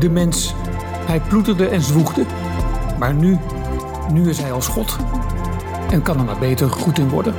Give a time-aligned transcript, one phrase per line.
[0.00, 0.54] De mens,
[1.06, 2.24] hij ploeterde en zwoegde.
[2.98, 3.38] Maar nu,
[4.12, 4.96] nu is hij als God.
[5.90, 7.34] En kan er maar beter goed in worden.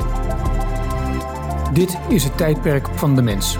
[1.73, 3.57] Dit is het tijdperk van de mens.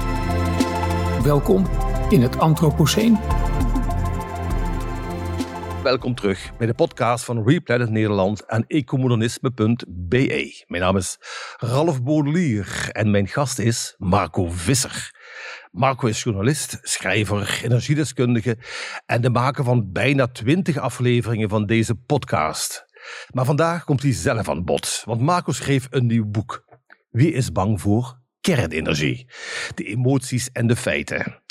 [1.23, 1.65] Welkom
[2.09, 3.17] in het Anthropoceen.
[5.83, 10.63] Welkom terug bij de podcast van Replanet Nederland en ecomodernisme.be.
[10.67, 11.17] Mijn naam is
[11.57, 15.11] Ralf Baudelier en mijn gast is Marco Visser.
[15.71, 18.57] Marco is journalist, schrijver, energiedeskundige
[19.05, 22.85] en de maker van bijna twintig afleveringen van deze podcast.
[23.33, 26.65] Maar vandaag komt hij zelf aan bod, want Marco schreef een nieuw boek.
[27.09, 29.27] Wie is bang voor kernenergie.
[29.75, 31.41] De emoties en de feiten.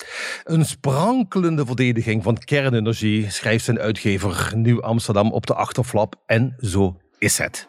[0.45, 7.01] Een sprankelende verdediging van kernenergie schrijft zijn uitgever Nieuw Amsterdam op de achterflap en zo
[7.19, 7.69] is het.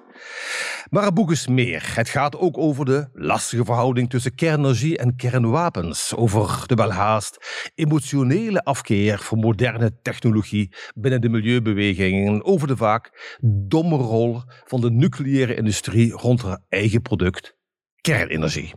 [0.89, 1.91] Maar het boek is meer.
[1.95, 6.15] Het gaat ook over de lastige verhouding tussen kernenergie en kernwapens.
[6.15, 12.27] Over de welhaast emotionele afkeer voor moderne technologie binnen de milieubeweging.
[12.27, 17.55] En over de vaak domme rol van de nucleaire industrie rond haar eigen product,
[18.01, 18.73] kernenergie.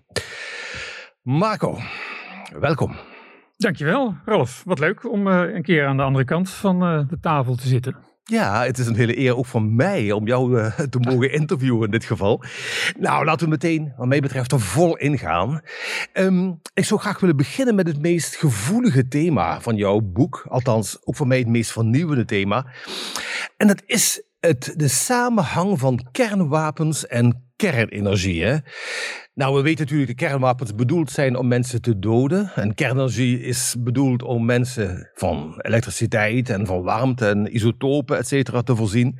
[1.22, 1.78] Marco,
[2.58, 2.96] welkom.
[3.56, 4.62] Dankjewel, Ralf.
[4.64, 7.68] Wat leuk om uh, een keer aan de andere kant van uh, de tafel te
[7.68, 8.13] zitten.
[8.26, 11.84] Ja, het is een hele eer ook van mij om jou uh, te mogen interviewen
[11.84, 12.42] in dit geval.
[12.98, 15.60] Nou, laten we meteen, wat mij betreft, er vol ingaan.
[16.12, 20.46] Um, ik zou graag willen beginnen met het meest gevoelige thema van jouw boek.
[20.48, 22.66] Althans, ook voor mij het meest vernieuwende thema.
[23.56, 28.44] En dat is het, de samenhang van kernwapens en kernenergie.
[28.44, 28.56] Hè?
[29.34, 32.50] Nou, we weten natuurlijk dat kernwapens bedoeld zijn om mensen te doden.
[32.54, 38.62] En kernenergie is bedoeld om mensen van elektriciteit en van warmte en isotopen, et cetera,
[38.62, 39.18] te voorzien.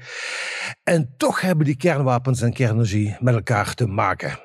[0.84, 4.38] En toch hebben die kernwapens en kernenergie met elkaar te maken.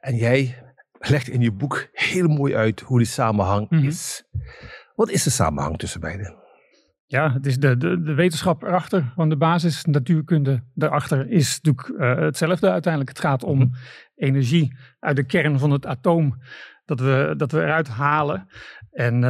[0.00, 0.62] En jij
[0.98, 3.88] legt in je boek heel mooi uit hoe die samenhang mm -hmm.
[3.88, 4.24] is.
[4.94, 6.43] Wat is de samenhang tussen beiden?
[7.06, 12.00] Ja, het is de, de, de wetenschap erachter, van de basis natuurkunde daarachter is natuurlijk
[12.00, 13.16] uh, hetzelfde uiteindelijk.
[13.16, 13.74] Het gaat om mm -hmm.
[14.14, 16.42] energie uit de kern van het atoom
[16.84, 18.46] dat we, dat we eruit halen.
[18.90, 19.22] En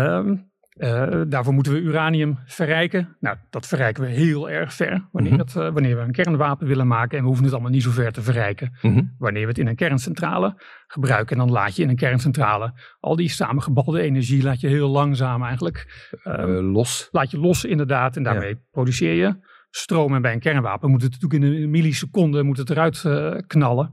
[0.77, 3.17] uh, uh, daarvoor moeten we uranium verrijken.
[3.21, 5.63] Nou, dat verrijken we heel erg ver wanneer, mm -hmm.
[5.63, 7.17] het, wanneer we een kernwapen willen maken.
[7.17, 8.79] En we hoeven het allemaal niet zo ver te verrijken.
[8.83, 9.15] Mm -hmm.
[9.19, 11.37] Wanneer we het in een kerncentrale gebruiken.
[11.37, 15.43] En dan laat je in een kerncentrale al die samengebalde energie, laat je heel langzaam
[15.43, 17.09] eigenlijk uh, los.
[17.11, 18.17] Laat je los inderdaad.
[18.17, 18.61] En daarmee ja.
[18.71, 19.37] produceer je
[19.77, 20.15] stroom.
[20.15, 23.91] En bij een kernwapen moet het natuurlijk in een milliseconde moet het eruit uh, knallen.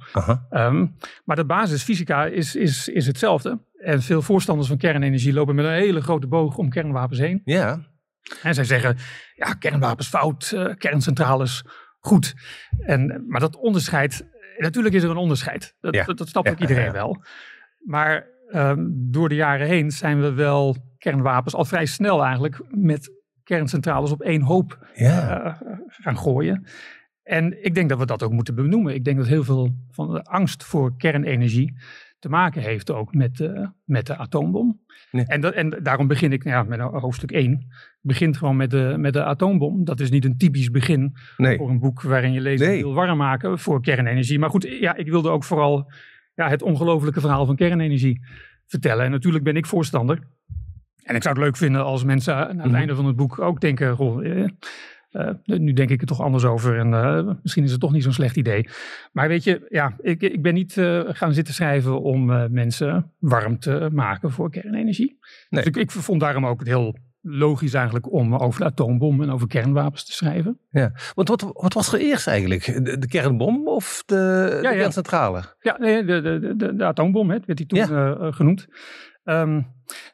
[0.51, 3.59] Um, maar de basisfysica is, is, is hetzelfde.
[3.77, 7.41] En veel voorstanders van kernenergie lopen met een hele grote boog om kernwapens heen.
[7.43, 7.79] Ja.
[8.41, 8.97] En zij zeggen,
[9.35, 11.63] ja, kernwapens fout, uh, kerncentrales
[11.99, 12.33] goed.
[12.79, 14.27] En, maar dat onderscheid,
[14.57, 15.75] natuurlijk is er een onderscheid.
[15.79, 16.03] Dat, ja.
[16.03, 16.91] dat, dat snapt ook iedereen ja.
[16.91, 17.23] wel.
[17.85, 23.20] Maar um, door de jaren heen zijn we wel kernwapens al vrij snel eigenlijk met
[23.51, 25.45] kerncentrales op één hoop ja.
[25.45, 26.65] uh, gaan gooien.
[27.23, 28.93] En ik denk dat we dat ook moeten benoemen.
[28.93, 31.77] Ik denk dat heel veel van de angst voor kernenergie
[32.19, 34.81] te maken heeft ook met, uh, met de atoombom.
[35.11, 35.25] Nee.
[35.25, 37.67] En, dat, en daarom begin ik ja, met hoofdstuk 1.
[38.01, 39.83] Begint gewoon met de, met de atoombom.
[39.83, 41.57] Dat is niet een typisch begin nee.
[41.57, 42.81] voor een boek waarin je lezer nee.
[42.81, 44.39] wil warm maken voor kernenergie.
[44.39, 45.91] Maar goed, ja, ik wilde ook vooral
[46.35, 48.21] ja, het ongelofelijke verhaal van kernenergie
[48.65, 49.05] vertellen.
[49.05, 50.19] En natuurlijk ben ik voorstander.
[51.03, 52.75] En ik zou het leuk vinden als mensen aan het mm -hmm.
[52.75, 54.47] einde van het boek ook denken: goh, eh,
[55.11, 58.03] uh, nu denk ik er toch anders over en uh, misschien is het toch niet
[58.03, 58.67] zo'n slecht idee.
[59.11, 63.59] Maar weet je, ja, ik, ik ben niet uh, gaan zitten schrijven om mensen warm
[63.59, 65.19] te maken voor kernenergie.
[65.49, 65.63] Nee.
[65.63, 69.29] Dus ik, ik vond daarom ook het heel logisch eigenlijk om over de atoombom en
[69.29, 70.59] over kernwapens te schrijven.
[70.69, 72.85] Ja, want wat, wat was er eerst eigenlijk?
[72.85, 75.43] De, de kernbom of de, ja, de kerncentrale?
[75.59, 78.31] Ja, nee, de, de, de, de atoombom hè, werd die toen ja.
[78.31, 78.67] genoemd.
[79.23, 79.67] Um,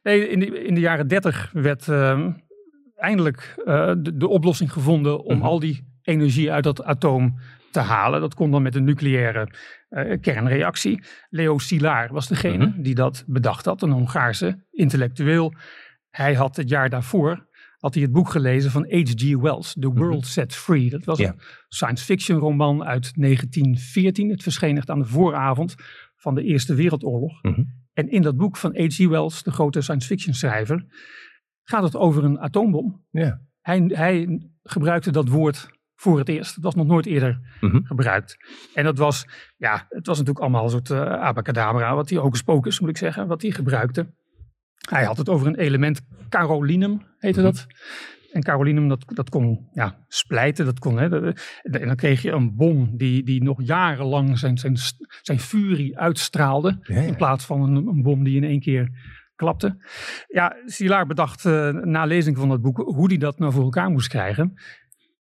[0.03, 1.87] nee, in, de, in de jaren dertig werd...
[1.87, 2.45] Um,
[2.97, 5.49] eindelijk uh, de, de, oplossing gevonden om mm -hmm.
[5.49, 7.39] al die energie uit dat atoom
[7.71, 8.21] te halen.
[8.21, 9.49] Dat kon dan met een nucleaire
[9.89, 11.03] uh, kernreactie.
[11.29, 12.81] Leo Szilard was degene mm -hmm.
[12.81, 15.53] die dat bedacht had, een Hongaarse intellectueel.
[16.09, 17.45] Hij had het jaar daarvoor
[17.77, 19.35] had hij het boek gelezen van H.G.
[19.35, 20.23] Wells, The World mm -hmm.
[20.23, 20.89] Set Free.
[20.89, 21.33] Dat was yeah.
[21.33, 24.29] een science fiction roman uit 1914.
[24.29, 25.75] Het verscheen echt aan de vooravond
[26.15, 27.41] van de Eerste Wereldoorlog.
[27.97, 29.07] En in dat boek van H.G.
[29.07, 30.85] Wells, de grote science fiction schrijver,
[31.63, 33.05] gaat het over een atoombom.
[33.09, 33.41] Ja.
[33.61, 36.55] Hij, hij gebruikte dat woord voor het eerst.
[36.55, 37.85] Het was nog nooit eerder mm -hmm.
[37.85, 38.37] gebruikt.
[38.73, 42.35] En dat was, ja, het was natuurlijk allemaal een soort uh, abacadabra, wat hij ook
[42.35, 44.13] spokes moet ik zeggen, wat hij gebruikte.
[44.89, 47.55] Hij had het over een element, carolinum heette mm -hmm.
[47.55, 47.67] dat.
[48.37, 50.65] En carolinum, dat, dat kon ja, splijten.
[50.65, 54.77] Dat kon, hè, en dan kreeg je een bom die, die nog jarenlang zijn, zijn,
[55.21, 56.79] zijn furie uitstraalde.
[56.81, 57.01] Ja, ja.
[57.01, 58.89] In plaats van een, een bom die in één keer
[59.35, 59.77] klapte.
[60.27, 63.89] Ja, Szilard bedacht uh, na lezing van dat boek hoe hij dat nou voor elkaar
[63.89, 64.53] moest krijgen.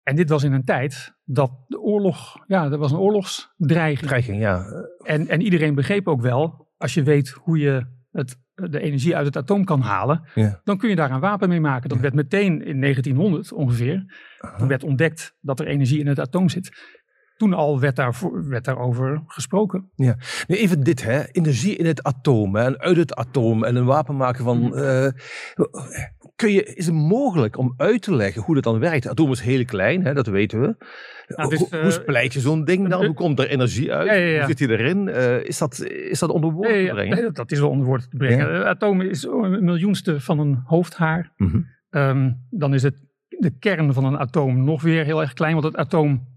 [0.03, 4.07] En dit was in een tijd dat de oorlog, ja, er was een oorlogsdreiging.
[4.07, 4.65] Dreiging, ja.
[5.03, 9.25] En, en iedereen begreep ook wel, als je weet hoe je het, de energie uit
[9.25, 10.61] het atoom kan halen, ja.
[10.63, 11.89] dan kun je daar een wapen mee maken.
[11.89, 14.05] Dat werd meteen in 1900 ongeveer.
[14.57, 16.95] Toen werd ontdekt dat er energie in het atoom zit
[17.37, 19.91] toen al werd, daar, werd daarover gesproken.
[19.95, 20.17] Ja,
[20.47, 21.23] nu even dit, hè.
[21.31, 24.57] energie in het atoom hè, en uit het atoom en een wapen maken van.
[24.57, 24.73] Mm.
[24.73, 25.07] Uh,
[26.37, 29.03] kun je, is het mogelijk om uit te leggen hoe dat dan werkt?
[29.03, 30.75] Het atoom is heel klein, hè, dat weten we.
[31.27, 33.05] Nou, dus, hoe, uh, splijt je zo'n ding dan?
[33.05, 34.07] Hoe komt er energie uit?
[34.07, 34.37] Ja, ja, ja.
[34.37, 35.07] Hoe zit hij erin?
[35.07, 37.17] Uh, is, dat, is dat onder woorden te brengen?
[37.21, 38.53] Nee, dat is wel onder woorden te brengen.
[38.53, 41.33] Het atoom is een miljoenste van een hoofdhaar.
[41.37, 41.65] Mm -hmm.
[41.89, 45.65] um, dan is het de kern van een atoom nog weer heel erg klein, want
[45.65, 46.27] het atoom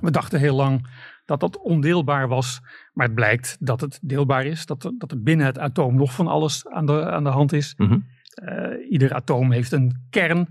[0.00, 0.86] we dachten heel lang
[1.24, 2.60] dat dat ondeelbaar was,
[2.92, 6.12] maar het blijkt dat het deelbaar is, dat er, dat er binnen het atoom nog
[6.12, 7.74] van alles aan de, aan de hand is.
[7.76, 8.06] Mm -hmm.
[8.88, 10.48] Ieder atoom heeft een kern.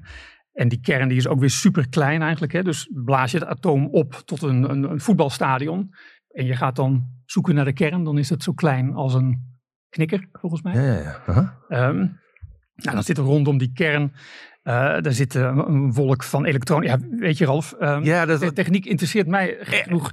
[0.54, 2.54] En die kern die is ook weer super klein eigenlijk.
[2.54, 2.64] Hè?
[2.64, 5.94] Dus blaas je het atoom op tot een, een, een, voetbalstadion.
[6.30, 8.04] En je gaat dan zoeken naar de kern.
[8.04, 9.58] Dan is het zo klein als een
[9.90, 10.74] knikker, volgens mij.
[10.74, 11.22] Ja, ja,
[11.70, 11.88] ja.
[11.90, 11.98] Um,
[12.76, 14.12] nou, dan zit er rondom die kern
[14.68, 16.88] uh, daar zit een wolk van elektronen.
[16.88, 20.12] Ja, weet je Ralf, um, ja, dat, de techniek interesseert mij genoeg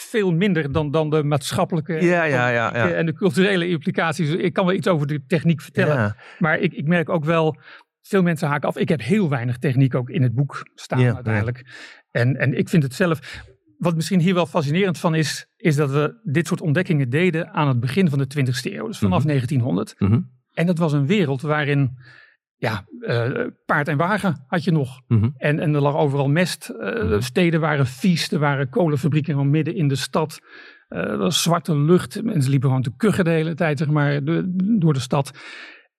[0.00, 4.30] veel minder dan, dan de maatschappelijke ja, ja, ja, ja, en de culturele implicaties.
[4.30, 7.56] Ik kan wel iets over de techniek vertellen, maar ik, ik merk ook wel,
[8.02, 8.76] veel mensen haken af.
[8.76, 11.64] Ik heb heel weinig techniek ook in het boek staan uiteindelijk.
[12.10, 13.44] En, en ik vind het zelf,
[13.78, 17.68] wat misschien hier wel fascinerend van is, is dat we dit soort ontdekkingen deden aan
[17.68, 19.38] het begin van de 20e eeuw, dus vanaf mm -hmm.
[19.38, 19.94] 1900.
[19.98, 20.30] Mm -hmm.
[20.54, 21.98] En dat was een wereld waarin
[22.58, 25.00] ja, uh, paard en wagen had je nog.
[25.06, 25.34] Mm -hmm.
[25.36, 26.70] en, en er lag overal mest.
[26.70, 27.20] Uh, mm -hmm.
[27.20, 28.30] Steden waren vies.
[28.30, 30.40] Er waren kolenfabrieken gewoon midden in de stad.
[30.88, 32.22] Uh, er was zwarte lucht.
[32.22, 35.38] Mensen liepen gewoon te kuchen de hele tijd zeg maar, de, door de stad.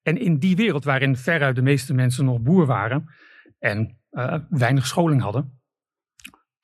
[0.02, 3.04] En in die wereld waarin veruit de meeste mensen nog boer waren.
[3.60, 3.98] En
[4.50, 5.62] weinig scholing hadden.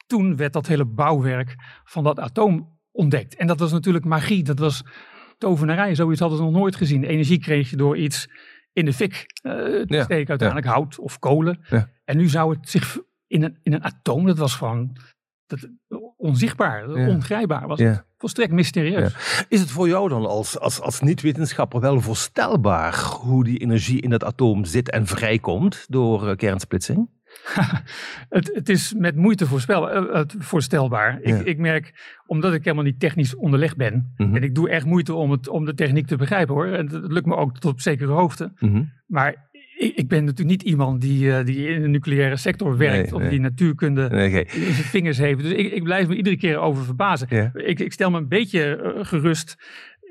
[0.08, 3.36] Toen werd dat hele bouwwerk van dat atoom ontdekt.
[3.36, 4.44] En dat was natuurlijk magie.
[4.44, 4.84] Dat was
[5.38, 5.96] tovenarij.
[5.96, 7.04] Zoiets hadden ze nog nooit gezien.
[7.04, 8.28] Energie kreeg je door iets
[8.76, 10.74] in de fik uh, ja, steken, uiteindelijk ja.
[10.74, 11.60] hout of kolen.
[11.70, 11.90] Ja.
[12.06, 14.98] En nu zou het zich in een, in een atoom, dat was gewoon
[15.46, 15.70] dat,
[16.18, 18.04] onzichtbaar, ongrijpbaar was het.
[18.18, 19.46] Volstrekt mysterieus.
[19.50, 24.12] Is het voor jou dan als, als, als niet-wetenschapper wel voorstelbaar hoe die energie in
[24.12, 27.10] het atoom zit en vrijkomt door uh, kernsplitsing?
[28.30, 31.20] het, het, is met moeite voorspel, uh, voorstelbaar.
[31.24, 31.36] Ja.
[31.36, 31.94] Ik, ik, merk,
[32.26, 34.36] omdat ik helemaal niet technisch onderlegd ben, mm -hmm.
[34.36, 36.68] en ik doe echt moeite om, het, om de techniek te begrijpen hoor.
[36.68, 38.52] En het, lukt me ook tot op zekere hoogte.
[38.60, 38.92] Mm -hmm.
[39.08, 43.04] Maar ik, ik, ben natuurlijk niet iemand die, uh, die in de nucleaire sector werkt
[43.04, 43.30] nee, of nee.
[43.30, 44.42] die natuurkunde nee, okay.
[44.42, 45.42] in zijn vingers heeft.
[45.42, 47.28] Dus ik, ik, blijf me iedere keer over verbazen.
[47.30, 47.52] Ja.
[47.54, 49.58] Ik, ik, stel me een beetje uh, gerust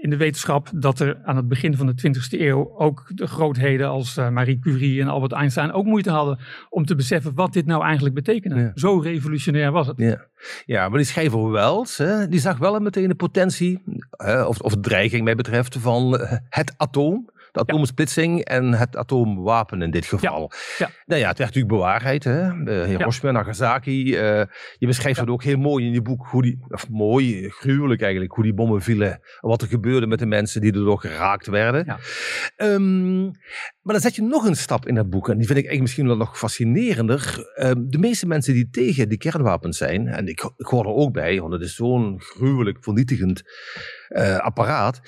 [0.04, 3.88] in de wetenschap dat er aan het begin van de 20e eeuw ook de grootheden
[3.88, 7.66] als uh, Marie Curie en Albert Einstein ook moeite hadden om te beseffen wat dit
[7.66, 8.60] nou eigenlijk betekende.
[8.60, 8.72] Ja.
[8.74, 9.98] Zo revolutionair was het.
[9.98, 10.26] Ja,
[10.66, 14.74] ja maar die schrijver Wells, hè, die zag wel meteen de potentie, hè, of, of
[14.80, 20.50] dreiging mij betreft, van het atoom de atomsplitsing en het atoomwapen in dit geval.
[20.78, 20.90] Ja.
[21.06, 22.24] Nou ja, het werd natuurlijk bewaarheid.
[22.24, 22.52] Hè?
[22.84, 23.30] Hiroshima.
[23.30, 24.04] Nagasaki.
[24.04, 24.42] Uh,
[24.78, 28.32] je beschrijft het ook heel mooi in je boek, hoe die, of mooi, gruwelijk eigenlijk,
[28.32, 29.20] hoe die bommen vielen.
[29.40, 31.84] Wat er gebeurde met de mensen die erdoor geraakt werden.
[31.86, 31.98] Ja.
[32.56, 33.22] Um,
[33.82, 35.28] maar dan zet je nog een stap in dat boek.
[35.28, 37.52] En die vind ik eigenlijk misschien wel nog fascinerender.
[37.62, 41.12] Um, de meeste mensen die tegen die kernwapens zijn, en ik, ik hoor er ook
[41.12, 43.42] bij, want het is zo'n gruwelijk vernietigend
[44.14, 45.00] uh, apparaat.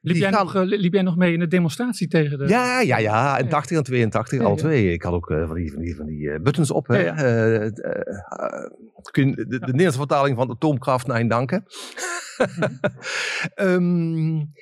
[0.00, 0.44] Liep jij, gaan...
[0.44, 2.48] nog, uh, liep jij nog mee in de demonstratie tegen de...
[2.48, 3.38] Ja, ja, ja.
[3.38, 4.92] In 80 en 82, ja, al twee.
[4.92, 6.86] Ik had ook uh, van die, van die, van die buttons op.
[6.86, 6.98] Hè.
[6.98, 7.70] Ja, ja.
[9.10, 11.64] kun je de, de, Nederlandse vertaling van atoomkraft naar danken.
[13.56, 14.34] um,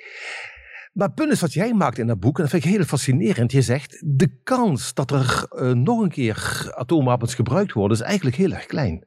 [0.93, 2.85] maar het punt is wat jij maakt in dat boek, en dat vind ik heel
[2.85, 3.53] fascinerend.
[3.53, 8.37] Je zegt, de kans dat er uh, nog een keer atoomwapens gebruikt worden, is eigenlijk
[8.37, 9.07] heel erg klein.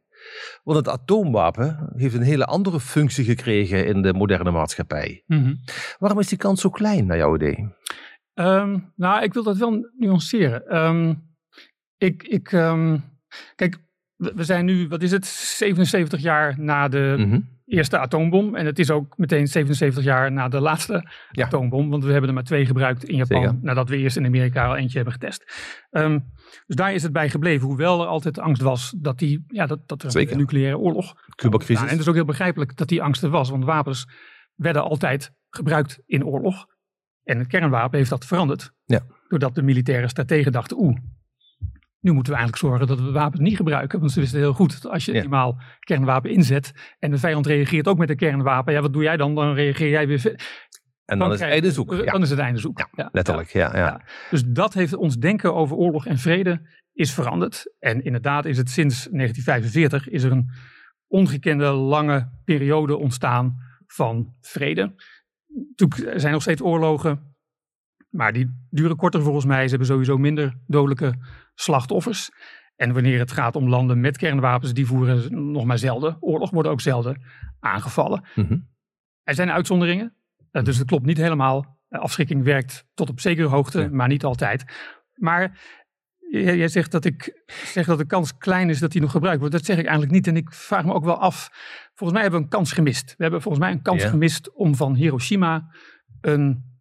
[0.63, 5.23] Want het atoomwapen heeft een hele andere functie gekregen in de moderne maatschappij.
[5.25, 5.59] Mm -hmm.
[5.99, 7.73] Waarom is die kans zo klein, naar jouw idee?
[8.33, 10.77] Um, nou, ik wil dat wel nuanceren.
[10.77, 11.23] Um,
[11.97, 13.03] ik, ik um,
[13.55, 13.77] kijk,
[14.15, 18.55] we, zijn nu, wat is het, 77 jaar na de mm -hmm eerste atoombom.
[18.55, 21.45] En het is ook meteen 77 jaar na de laatste ja.
[21.45, 21.89] atoombom.
[21.89, 23.41] Want we hebben er maar twee gebruikt in Japan.
[23.41, 23.57] Zeker.
[23.61, 25.53] Nadat we eerst in Amerika al eentje hebben getest.
[25.91, 26.31] Um,
[26.65, 27.67] dus daar is het bij gebleven.
[27.67, 30.31] Hoewel er altijd angst was dat, die, ja, dat, dat er Zeker.
[30.31, 31.13] een nucleaire oorlog...
[31.35, 31.83] Cuba-crisis.
[31.83, 33.49] en het is ook heel begrijpelijk dat die angst er was.
[33.49, 34.07] Want wapens
[34.55, 36.65] werden altijd gebruikt in oorlog.
[37.23, 38.71] En het kernwapen heeft dat veranderd.
[38.85, 39.01] Ja.
[39.27, 40.77] Doordat de militaire strategen dachten...
[40.79, 40.97] oeh,
[42.05, 43.99] nu moeten we eigenlijk zorgen dat we wapens niet gebruiken.
[43.99, 45.23] Want ze wisten heel goed dat als je ja.
[45.23, 48.73] eenmaal kernwapen inzet en de vijand reageert ook met een kernwapen.
[48.73, 49.35] Ja, wat doe jij dan?
[49.35, 50.39] Dan reageer jij weer.
[51.05, 52.05] En dan, is het einde zoek.
[52.05, 52.87] Dan is het einde zoek.
[52.95, 53.77] Ja, letterlijk, ja.
[53.77, 54.01] ja.
[54.29, 57.75] Dus dat heeft ons denken over oorlog en vrede is veranderd.
[57.79, 60.49] En inderdaad is het sinds 1945 is er een
[61.07, 63.55] ongekende lange periode ontstaan
[63.87, 64.95] van vrede.
[66.05, 67.34] Er zijn nog steeds oorlogen,
[68.15, 69.63] maar die duren korter volgens mij.
[69.63, 71.13] Ze hebben sowieso minder dodelijke
[71.53, 72.29] slachtoffers.
[72.75, 76.71] En wanneer het gaat om landen met kernwapens, die voeren nog maar zelden oorlog, worden
[76.71, 77.21] ook zelden
[77.59, 78.23] aangevallen.
[78.35, 78.57] Mhm.
[79.23, 80.15] Er zijn uitzonderingen,
[80.51, 81.79] eh, dus het klopt niet helemaal.
[81.87, 84.65] Eh, afschrikking werkt tot op zekere hoogte, maar niet altijd.
[85.13, 85.59] Maar
[86.29, 89.53] jij zegt dat ik zeg dat de kans klein is dat die nog gebruikt wordt.
[89.53, 90.27] Dat zeg ik eigenlijk niet.
[90.27, 91.49] En ik vraag me ook wel af.
[91.93, 93.13] Volgens mij hebben we een kans gemist.
[93.17, 95.73] We hebben volgens mij een kans gemist om van Hiroshima
[96.21, 96.73] een.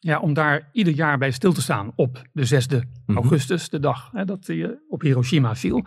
[0.00, 3.18] Ja, om daar ieder jaar bij stil te staan op de 6e mhm.
[3.18, 5.84] augustus, de dag hè, dat hij op Hiroshima viel.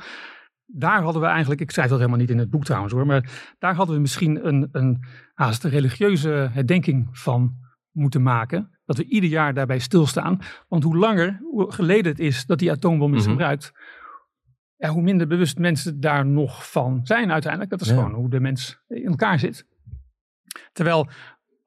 [0.65, 3.53] Daar hadden we eigenlijk, ik schrijf dat helemaal niet in het boek trouwens hoor, maar
[3.59, 5.03] daar hadden we misschien een, een
[5.33, 7.55] haast religieuze herdenking van
[7.91, 8.79] moeten maken.
[8.85, 10.39] Dat we ieder jaar daarbij stilstaan.
[10.67, 13.29] Want hoe langer hoe geleden het is dat die atoombom is mhm.
[13.29, 13.71] gebruikt,
[14.75, 17.71] ja, hoe minder bewust mensen daar nog van zijn uiteindelijk.
[17.71, 19.65] Dat is gewoon hoe de mens in elkaar zit.
[20.73, 21.07] Terwijl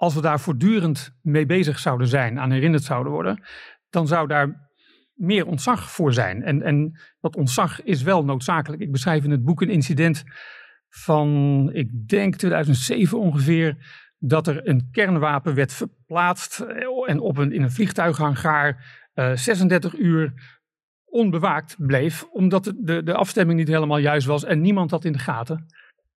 [0.05, 3.43] als we daar voortdurend mee bezig zouden zijn, aan herinnerd zouden worden,
[3.91, 4.71] dan zou daar
[5.15, 6.43] meer ontzag voor zijn.
[6.43, 8.83] En, en dat ontzag is wel noodzakelijk.
[8.83, 10.25] Ik beschrijf in het boek een incident
[10.89, 13.77] van, ik denk 2007 ongeveer,
[14.19, 18.69] dat er een kernwapen werd verplaatst eh, en op een, in een vliegtuighangaar
[19.15, 20.33] uh, eh, 36 uur
[21.05, 25.19] onbewaakt bleef, omdat de, de, afstemming niet helemaal juist was en niemand had in de
[25.19, 25.67] gaten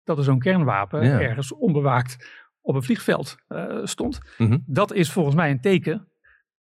[0.05, 4.21] dat er zo'n kernwapen ergens onbewaakt op een vliegveld uh, stond.
[4.39, 4.59] Mhm.
[4.67, 6.09] Dat is volgens mij een teken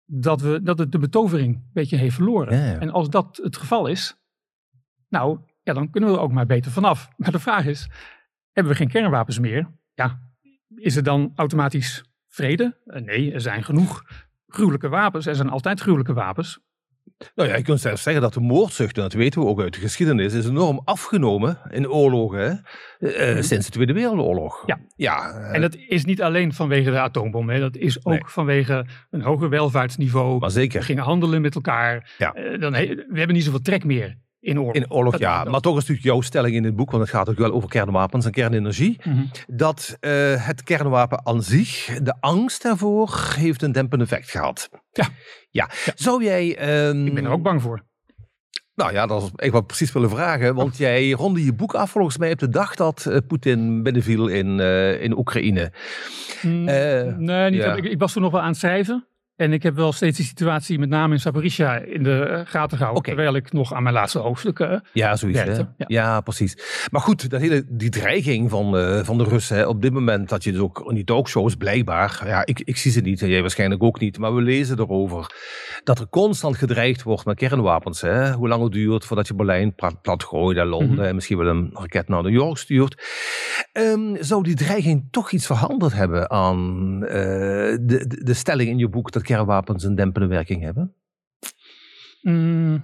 [0.04, 2.80] dat, we, dat het de betovering een beetje heeft verloren.
[2.80, 4.16] En als dat het geval is,
[5.08, 7.08] nou, ja, dan kunnen we er ook maar beter vanaf.
[7.16, 7.88] Maar de vraag is,
[8.52, 9.70] hebben we geen kernwapens meer?
[9.94, 10.20] Ja,
[10.75, 12.80] is er dan automatisch vrede?
[12.84, 14.02] Eh, nee, er zijn genoeg
[14.46, 15.26] gruwelijke wapens.
[15.26, 16.60] Er zijn altijd gruwelijke wapens.
[17.34, 19.75] Nou ja, je kunt zelfs zeggen dat de moordzucht, en dat weten we ook uit
[19.75, 22.64] de geschiedenis, is enorm afgenomen in oorlogen
[22.98, 23.42] eh, mhm.
[23.42, 24.62] sinds de Tweede Wereldoorlog.
[24.66, 27.60] Ja, ja uh, en dat is niet alleen vanwege de atoombom, hè.
[27.60, 30.38] dat is ook vanwege een hoger welvaartsniveau.
[30.38, 30.78] Maar zeker.
[30.80, 32.14] We gingen handelen met elkaar.
[32.18, 32.32] Ja.
[32.58, 34.74] dan, we hebben niet zoveel trek meer in oorlog.
[34.74, 35.44] In oorlog, ja.
[35.44, 37.68] Maar toch is natuurlijk jouw stelling in het boek, want het gaat ook wel over
[37.68, 39.00] kernwapens en kernenergie.
[39.04, 39.24] Mhm.
[39.46, 44.68] Dat uh, het kernwapen aan zich, de angst daarvoor, heeft een dempend effect gehad.
[44.92, 45.08] Ja.
[45.50, 45.70] Ja.
[45.94, 46.44] Zou jij...
[46.88, 47.84] Um, Ik ben er ook bang voor.
[48.74, 50.54] Nou ja, dat is ik wat precies willen vragen.
[50.54, 50.78] Want oh.
[50.78, 54.58] jij ronde je boek af volgens mij op de dag dat uh, Poetin binnenviel in,
[54.58, 55.72] uh, in Oekraïne.
[56.42, 56.64] Mm,
[57.24, 59.06] nee, niet, ik, ik, was toen nog wel aan het schrijven.
[59.37, 62.76] En ik heb wel steeds die situatie, met name in Zaporizhia, in de eh, gaten
[62.76, 63.05] gehouden.
[63.05, 65.75] Terwijl ik nog aan mijn laatste hoofdstukken uh, ja, zoiets, Ja.
[65.76, 66.21] ja.
[66.21, 66.87] precies.
[66.90, 70.45] Maar goed, dat hele, die dreiging van, uh, van de Russen op dit moment, dat
[70.45, 73.40] je dus ook in die talkshows blijkbaar, ja, ik, ik zie ze niet en jij
[73.40, 75.35] waarschijnlijk ook niet, maar we lezen erover,
[75.85, 78.00] dat er constant gedreigd wordt met kernwapens.
[78.00, 78.33] Hè?
[78.33, 81.05] Hoe lang het duurt voordat je Berlijn plat, gooit en Londen mhm.
[81.05, 83.05] en misschien wel een raket naar New York stuurt.
[83.73, 88.78] Um, zou die dreiging toch iets veranderd hebben aan uh, de, de, de stelling in
[88.78, 90.95] je boek dat kernwapens een dempende werking hebben?
[92.23, 92.83] Mm,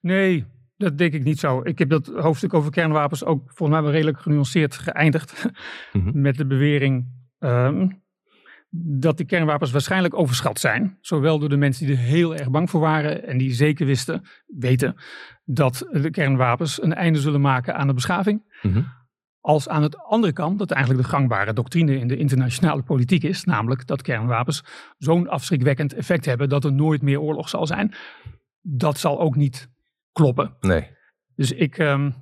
[0.00, 0.44] nee,
[0.76, 1.60] dat denk ik niet zo.
[1.62, 5.34] Ik heb dat hoofdstuk over kernwapens ook volgens mij wel redelijk genuanceerd geëindigd.
[5.92, 6.20] Mhm.
[6.20, 7.06] Met de bewering
[7.38, 7.88] ehm,
[8.78, 10.98] dat die kernwapens waarschijnlijk overschat zijn.
[11.00, 14.22] Zowel door de mensen die er heel erg bang voor waren en die zeker wisten,
[14.46, 14.96] weten
[15.44, 18.58] dat de kernwapens een einde zullen maken aan de beschaving.
[18.62, 18.82] Mhm.
[19.46, 23.44] Als aan de andere kant, dat eigenlijk de gangbare doctrine in de internationale politiek is,
[23.44, 24.64] namelijk dat kernwapens
[24.98, 27.94] zo'n afschrikwekkend effect hebben dat er nooit meer oorlog zal zijn.
[28.60, 29.68] Dat zal ook niet
[30.12, 30.56] kloppen.
[30.60, 30.90] Nee.
[31.34, 32.14] Dus ik, um,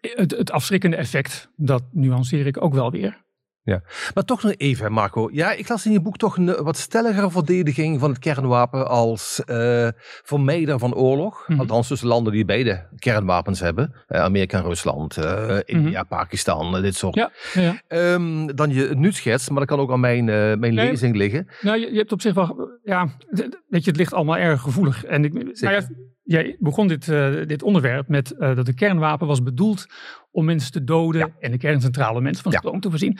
[0.00, 3.24] het, het afschrikkende effect, dat nuanceer ik ook wel weer.
[3.66, 3.82] Ja,
[4.14, 5.28] maar toch nog even, Marco.
[5.32, 9.42] Ja, ik las in je boek toch een wat stelligere verdediging van het kernwapen als
[9.46, 9.88] uh,
[10.22, 11.48] vermijder van oorlog.
[11.48, 13.94] Mm Althans, tussen landen die beide kernwapens hebben.
[14.08, 17.14] Uh, Amerika en Rusland, uh, India, mm Pakistan, dit soort.
[17.14, 17.80] Ja, ja.
[17.88, 21.16] Um, dan je het nu schetst, maar dat kan ook aan mijn, mijn nee, lezing
[21.16, 21.48] liggen.
[21.60, 23.08] Nou, je, je, hebt op zich wel, ja,
[23.68, 25.04] weet je, het ligt allemaal erg gevoelig.
[25.04, 25.80] En ik, nou ja,
[26.22, 27.06] Jij begon dit,
[27.48, 29.86] dit onderwerp met dat de kernwapen was bedoeld
[30.30, 31.28] om mensen te doden ja.
[31.38, 33.18] en de kerncentrale mensen van stroom te voorzien.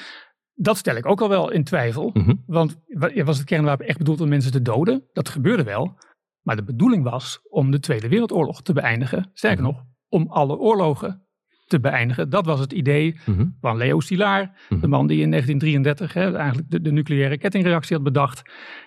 [0.59, 2.11] Dat stel ik ook al wel in twijfel.
[2.15, 2.35] Mhm.
[2.47, 2.79] Want
[3.25, 5.05] was het kernwapen echt bedoeld om mensen te doden?
[5.13, 5.99] Dat gebeurde wel.
[6.43, 9.31] Maar de bedoeling was om de Tweede Wereldoorlog te beëindigen.
[9.33, 9.73] Sterker mhm.
[9.73, 11.27] nog, om alle oorlogen
[11.67, 12.31] te beëindigen.
[12.31, 13.47] Dat was het idee mhm.
[13.61, 18.05] van Leo Szilard, de man die in 1933 hè, eigenlijk de, de, nucleaire kettingreactie had
[18.05, 18.43] bedacht.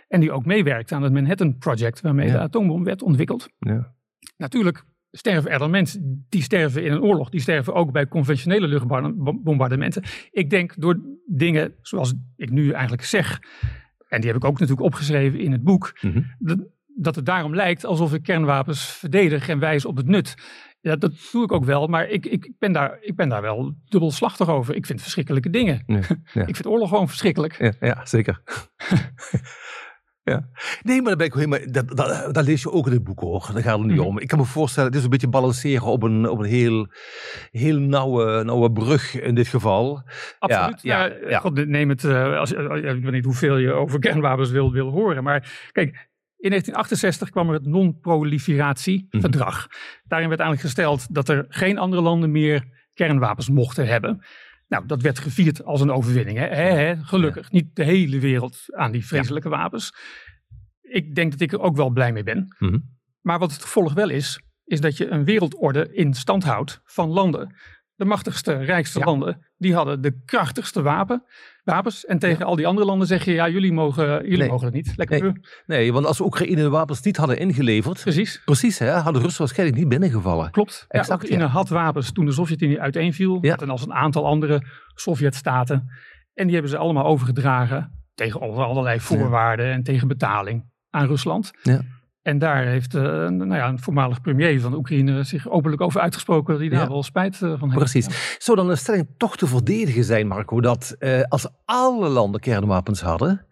[0.07, 3.49] En die ook meewerkte aan het Manhattan Project, waarmee de atoombom werd ontwikkeld.
[3.59, 3.93] Ja.
[4.37, 6.25] Natuurlijk sterven er dan mensen.
[6.29, 7.29] Die sterven in een oorlog.
[7.29, 10.03] Die sterven ook bij conventionele luchtbombardementen.
[10.31, 13.39] Ik denk door dingen zoals ik nu eigenlijk zeg.
[14.09, 16.21] en die heb ik ook natuurlijk opgeschreven in het boek, Mhm.
[16.39, 16.57] dat,
[16.95, 20.35] dat het daarom lijkt alsof ik kernwapens verdedig en wijs op het nut.
[20.81, 23.75] Ja, dat doe ik ook wel, maar ik, ik, ben daar, ik ben daar wel
[23.85, 24.75] dubbelslachtig over.
[24.75, 25.83] Ik vind verschrikkelijke dingen.
[25.85, 25.99] Ja,
[26.33, 26.45] ja.
[26.51, 27.57] Ik vind oorlog gewoon verschrikkelijk.
[27.59, 28.41] Ja, ja zeker.
[30.29, 30.49] ja.
[30.83, 33.19] Nee, maar dat, ben ik helemaal, dat, dat, dat lees je ook in het boek
[33.19, 33.49] hoor.
[33.53, 34.05] Daar gaat het niet Mhm.
[34.05, 34.19] om.
[34.19, 36.87] Ik kan me voorstellen, het is een beetje balanceren op een, op een heel,
[37.51, 40.03] heel nauwe, nauwe brug in dit geval.
[40.39, 40.81] Absoluut.
[40.81, 41.39] Ja, Ja, ja.
[41.39, 45.23] God, neem het, eh, als, ik weet niet hoeveel je over kernwapens wil, wil horen.
[45.23, 46.07] Maar kijk,
[46.37, 49.67] in 1968 kwam er het non-proliferatieverdrag.
[50.03, 54.23] Daarin werd eigenlijk gesteld dat er geen andere landen meer kernwapens mochten hebben.
[54.69, 56.37] Nou, dat werd gevierd als een overwinning.
[56.37, 56.95] Hè?
[57.03, 57.51] Gelukkig.
[57.51, 59.93] Niet de hele wereld aan die vreselijke wapens.
[60.81, 62.55] Ik denk dat ik er ook wel blij mee ben.
[62.59, 62.79] Mhm.
[63.21, 67.09] Maar wat het gevolg wel is, is dat je een wereldorde in stand houdt van
[67.09, 67.55] landen.
[67.95, 69.05] De machtigste, rijkste Ja.
[69.05, 71.23] landen, die hadden de krachtigste wapen,
[71.69, 72.05] wapens.
[72.05, 74.49] En tegen al die andere landen zeg je, ja, jullie mogen, jullie Nee.
[74.49, 74.93] mogen het niet.
[74.95, 75.33] Lekker Nee.
[75.65, 75.93] nee.
[75.93, 79.89] Want als Oekraïne de wapens niet hadden ingeleverd, Precies, precies hè, hadden Russen waarschijnlijk niet
[79.89, 80.51] binnengevallen.
[80.51, 80.85] klopt.
[80.89, 81.49] Ja, Exact, Oekraïne ja.
[81.49, 83.37] had wapens toen de Sovjet-Unie uiteenviel.
[83.41, 83.55] Ja.
[83.57, 84.61] En als een aantal andere
[84.95, 85.87] Sovjet-staten.
[86.33, 91.51] En die hebben ze allemaal overgedragen tegen allerlei voorwaarden en tegen betaling aan Rusland.
[91.63, 91.81] Ja.
[92.21, 96.51] En daar heeft eh, nou ja, een voormalig premier van Oekraïne zich openlijk over uitgesproken
[96.53, 96.87] dat hij daar Ja.
[96.87, 97.75] wel spijt eh, van heeft.
[97.91, 98.35] Precies.
[98.37, 103.01] Zou dan een stelling toch te verdedigen zijn, Marco, dat eh, als alle landen kernwapens
[103.01, 103.45] hadden,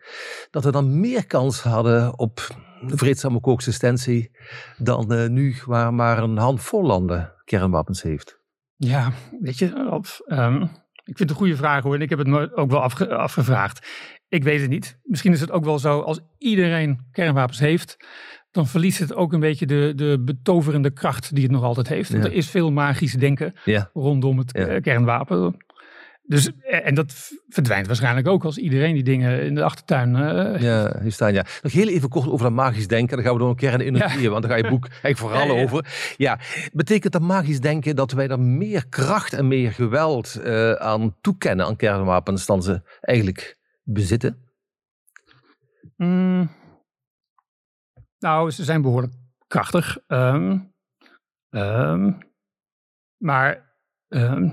[0.51, 2.47] dat we dan meer kans hadden op
[2.85, 4.31] vreedzame coexistentie
[4.77, 8.39] dan nu, waar maar een handvol landen kernwapens heeft?
[8.75, 10.61] Ja, weet je, of, ehm,
[11.03, 11.95] ik vind het een goede vraag hoor.
[11.95, 13.87] En ik heb het me ook wel afge- afgevraagd.
[14.29, 14.99] Ik weet het niet.
[15.03, 17.97] Misschien is het ook wel zo, als iedereen kernwapens heeft,
[18.57, 22.09] dan verliest het ook een beetje de, de betoverende kracht die het nog altijd heeft.
[22.11, 22.29] Want Ja.
[22.29, 23.89] er is veel magisch denken Ja.
[23.93, 24.65] rondom het Ja.
[24.67, 25.65] eh, kernwapen.
[26.23, 30.61] Dus, eh, en dat verdwijnt waarschijnlijk ook als iedereen die dingen in de achtertuin eh,
[30.61, 31.45] Ja, hier staan ja.
[31.61, 33.15] Nog heel even kort over dat magisch denken.
[33.15, 35.63] Dan gaan we door een kernenergie, want daar ga je boek eigenlijk vooral Ja, ja.
[35.63, 36.13] over.
[36.17, 36.39] Ja,
[36.73, 40.41] betekent dat magisch denken dat wij er meer kracht en meer geweld
[40.79, 44.37] aan toekennen aan kernwapens dan ze eigenlijk bezitten?
[45.97, 46.49] Mm.
[48.19, 49.13] Nou, ze zijn behoorlijk
[49.47, 49.97] krachtig.
[50.07, 50.57] Ehm,
[51.49, 52.11] ehm,
[53.17, 53.75] maar
[54.07, 54.49] ehm,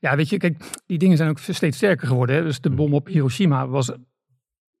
[0.00, 2.36] ja, weet je, kijk, die dingen zijn ook steeds sterker geworden.
[2.36, 2.42] Hè?
[2.42, 3.92] Dus de bom op Hiroshima was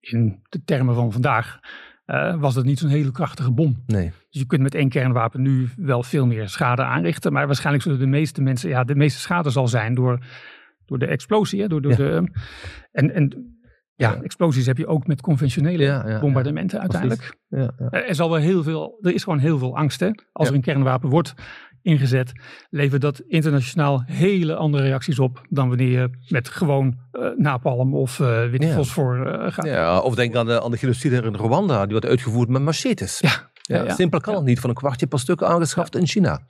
[0.00, 1.58] in de termen van vandaag,
[2.04, 3.82] eh, was dat niet zo'n hele krachtige bom.
[3.86, 4.06] Nee.
[4.30, 7.32] Dus je kunt met één kernwapen nu wel veel meer schade aanrichten.
[7.32, 10.24] Maar waarschijnlijk zullen de meeste mensen, ja, de meeste schade zal zijn door,
[10.86, 11.60] door de explosie.
[11.60, 11.68] Hè?
[11.68, 11.96] Door, door Ja.
[11.96, 12.28] de,
[12.92, 13.57] en, en
[13.98, 14.22] ja, Ja.
[14.22, 16.20] explosies heb je ook met conventionele Ja, ja, ja.
[16.20, 17.36] bombardementen uiteindelijk.
[17.48, 17.90] Ja, ja.
[17.90, 20.00] Er, zal wel heel veel, er is gewoon heel veel angst.
[20.00, 20.06] Hè?
[20.32, 20.50] Als Ja.
[20.50, 21.34] er een kernwapen wordt
[21.82, 22.32] ingezet,
[22.70, 28.20] levert dat internationaal hele andere reacties op dan wanneer je met gewoon eh, napalm of
[28.20, 28.72] eh witte Ja.
[28.74, 29.66] fosfor eh, gaat.
[29.66, 33.18] Ja, of denk aan de, aan de genocide in Rwanda, die wordt uitgevoerd met machetes.
[33.20, 33.94] Ja, Ja.
[33.94, 36.40] Simpel kan het niet, van een kwartje per stuk aangeschaft in China.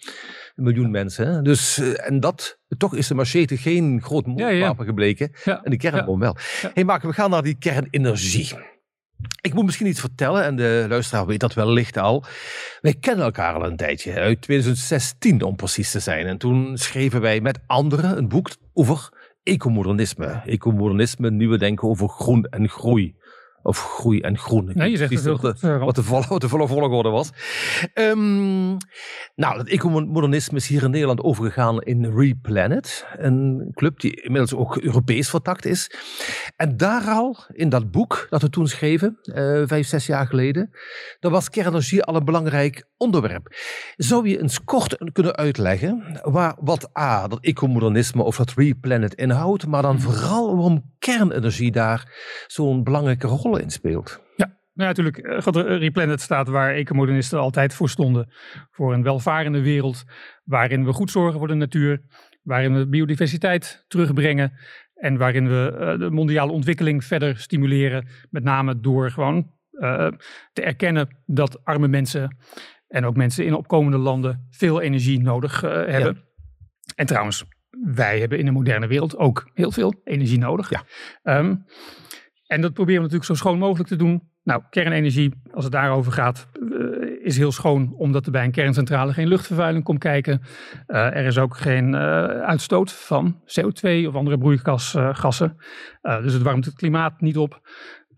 [0.55, 1.35] Een miljoen mensen.
[1.35, 1.43] Hè?
[1.43, 4.67] Dus, eh, en dat, toch is de machete geen groot Ja, ja.
[4.67, 5.33] wapen gebleken.
[5.45, 6.37] En de kernbom wel.
[6.75, 8.53] Hey Mark, we gaan naar die kernenergie.
[9.41, 12.25] Ik moet misschien iets vertellen, en de luisteraar weet dat wellicht al.
[12.81, 16.27] Wij kennen elkaar al een tijdje, uit 2016 om precies te zijn.
[16.27, 19.09] En toen schreven wij met anderen een boek over
[19.43, 20.43] ecomodernisme.
[20.45, 23.17] Ecomodernisme, nieuwe denken over groen en groei.
[23.63, 24.71] Of groei en groen.
[24.75, 27.31] Nee, je zegt precies wat de- wat de, volle, wat de volle volgorde was.
[27.95, 28.69] Ehm,
[29.35, 33.07] nou, het ecomodernisme is hier in Nederland overgegaan in Replanet.
[33.17, 35.91] Een club die inmiddels ook Europees vertakt is.
[36.57, 40.71] En daar al, in dat boek dat we toen schreven, eh, vijf, zes jaar geleden,
[41.21, 43.55] daar was kernenergie al een belangrijk onderwerp.
[43.97, 49.67] Zou je eens kort kunnen uitleggen waar, wat A, dat ecomodernisme of dat Replanet inhoudt,
[49.67, 50.85] maar dan vooral waarom
[51.17, 52.13] kernenergie daar
[52.47, 54.21] zo'n belangrijke rol in speelt?
[54.79, 55.47] Nou ja, natuurlijk.
[55.57, 58.33] eh, eh, Replanet staat waar ecomodernisten altijd voor stonden.
[58.71, 60.05] Voor een welvarende wereld
[60.45, 62.01] waarin we goed zorgen voor de natuur.
[62.43, 64.53] Waarin we biodiversiteit terugbrengen.
[64.95, 68.09] En waarin we eh, de mondiale ontwikkeling verder stimuleren.
[68.31, 69.57] Met name door gewoon
[70.53, 72.37] te erkennen dat arme mensen
[72.89, 76.25] en ook mensen in opkomende landen veel energie nodig hebben.
[76.95, 77.45] En trouwens,
[77.85, 80.71] wij hebben in de moderne wereld ook heel veel energie nodig.
[80.71, 80.83] Ja.
[81.23, 81.55] Ehm,
[82.47, 84.23] en dat proberen we natuurlijk zo schoon mogelijk te doen.
[84.43, 89.13] Nou, kernenergie, als het daarover gaat, eh, is heel schoon, omdat er bij een kerncentrale
[89.13, 90.43] geen luchtvervuiling komt kijken.
[90.87, 95.57] Eh, er is ook geen eh, uitstoot van CO2 of andere broeikasgassen.
[96.23, 97.61] Dus het warmt het klimaat niet op.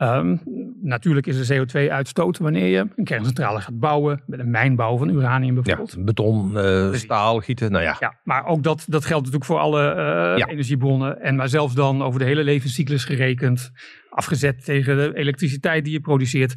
[0.01, 0.37] Ehm,
[0.83, 5.55] natuurlijk is er CO2-uitstoot wanneer je een kerncentrale gaat bouwen, met een mijnbouw van uranium
[5.55, 5.93] bijvoorbeeld.
[5.93, 7.97] Ja, beton, uh, staal, gieten, nou ja.
[8.01, 8.19] ja.
[8.25, 9.95] Maar ook dat, dat geldt natuurlijk voor alle
[10.39, 11.21] uh, energiebronnen.
[11.21, 13.71] En maar zelfs dan over de hele levenscyclus gerekend,
[14.11, 16.55] afgezet tegen de elektriciteit die je produceert,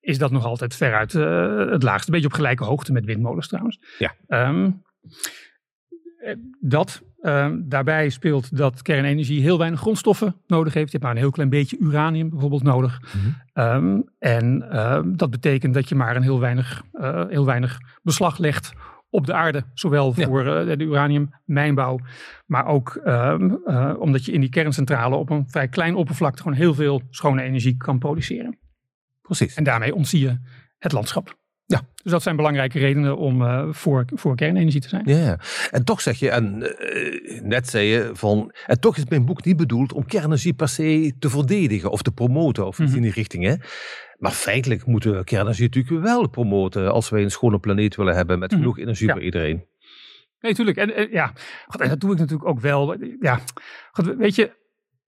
[0.00, 2.06] is dat nog altijd veruit uh, het laagste.
[2.06, 3.78] Een beetje op gelijke hoogte met windmolens trouwens.
[3.98, 4.14] Ja.
[4.48, 4.82] Um,
[6.60, 10.86] dat Ehm, daarbij speelt dat kernenergie heel weinig grondstoffen nodig heeft.
[10.86, 13.00] Je hebt maar een heel klein beetje uranium bijvoorbeeld nodig.
[13.00, 13.28] Mhm.
[13.52, 18.38] Ehm, en ehm, dat betekent dat je maar een heel weinig, uh, heel weinig beslag
[18.38, 18.72] legt
[19.10, 19.64] op de aarde.
[19.74, 21.98] Zowel voor uh, de uraniummijnbouw,
[22.46, 23.00] maar ook
[23.98, 27.76] omdat je in die kerncentrale op een vrij klein oppervlakte gewoon heel veel schone energie
[27.76, 28.58] kan produceren.
[29.20, 29.54] Precies.
[29.54, 30.38] En daarmee ontzie je
[30.78, 31.40] het landschap.
[31.72, 31.82] Ja.
[32.02, 35.02] Dus dat zijn belangrijke redenen om uh, voor, voor kernenergie te zijn.
[35.04, 35.38] Ja,
[35.70, 39.44] en toch zeg je, en uh, net zei je van, en toch is mijn boek
[39.44, 42.96] niet bedoeld om kernenergie per se te verdedigen of te promoten of iets mm -hmm.
[42.96, 43.44] in die richting.
[43.44, 43.54] Hè?
[44.18, 48.38] Maar feitelijk moeten we kernenergie natuurlijk wel promoten als wij een schone planeet willen hebben
[48.38, 48.82] met genoeg mm -hmm.
[48.82, 49.12] energie ja.
[49.12, 49.64] voor iedereen.
[50.40, 50.76] Nee, tuurlijk.
[50.76, 51.32] En, en ja,
[51.66, 52.96] God, en dat doe ik natuurlijk ook wel.
[53.20, 53.40] Ja,
[53.92, 54.52] God, weet je,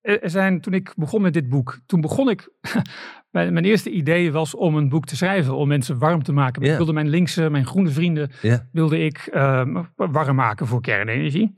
[0.00, 2.48] er zijn, toen ik begon met dit boek, toen begon ik,
[3.34, 6.62] mijn eerste idee was om een boek te schrijven, om mensen warm te maken.
[6.62, 8.30] Ik wilde mijn linkse, mijn groene vrienden,
[8.72, 11.54] wilde ik uh, warm maken voor kernenergie.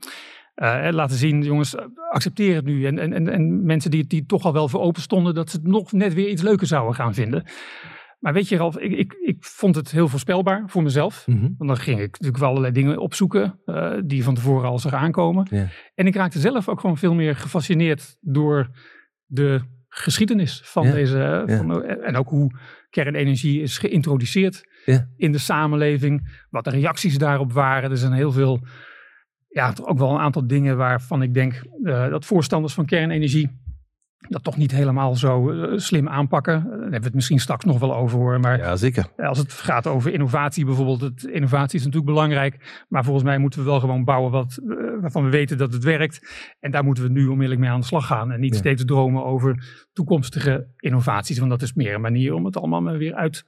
[0.55, 1.75] Uh, laten zien, jongens,
[2.09, 2.85] accepteer het nu.
[2.85, 5.57] En, en, en, en mensen die, die toch al wel voor open stonden, dat ze
[5.57, 7.43] het nog net weer iets leuker zouden gaan vinden.
[8.19, 11.27] Maar weet je, Ralf, ik, ik, ik vond het heel voorspelbaar voor mezelf.
[11.27, 11.41] Mhm.
[11.41, 14.93] Want dan ging ik natuurlijk wel allerlei dingen opzoeken uh, die van tevoren al zag
[14.93, 15.47] aankomen.
[15.95, 18.69] En ik raakte zelf ook gewoon veel meer gefascineerd door
[19.25, 21.17] de geschiedenis van Ja, deze.
[21.47, 21.57] ja.
[21.57, 25.07] Van, en ook hoe kernenergie is geïntroduceerd Ja.
[25.15, 26.45] in de samenleving.
[26.49, 27.91] Wat de reacties daarop waren.
[27.91, 28.65] Er zijn heel veel,
[29.47, 33.65] ja, toch ook wel een aantal dingen waarvan ik denk uh, dat voorstanders van kernenergie
[34.29, 36.63] dat toch niet helemaal zo uh, slim aanpakken.
[36.63, 38.39] Daar hebben we het misschien straks nog wel over hoor.
[38.39, 39.05] Maar Ja, zeker.
[39.17, 43.59] als het gaat over innovatie bijvoorbeeld, het, innovatie is natuurlijk belangrijk, maar volgens mij moeten
[43.59, 46.19] we wel gewoon bouwen wat, uh, waarvan we weten dat het werkt.
[46.59, 48.59] En daar moeten we nu onmiddellijk mee aan de slag gaan en niet Ja.
[48.59, 49.63] steeds dromen over
[49.93, 53.43] toekomstige innovaties, want dat is meer een manier om het allemaal maar weer uit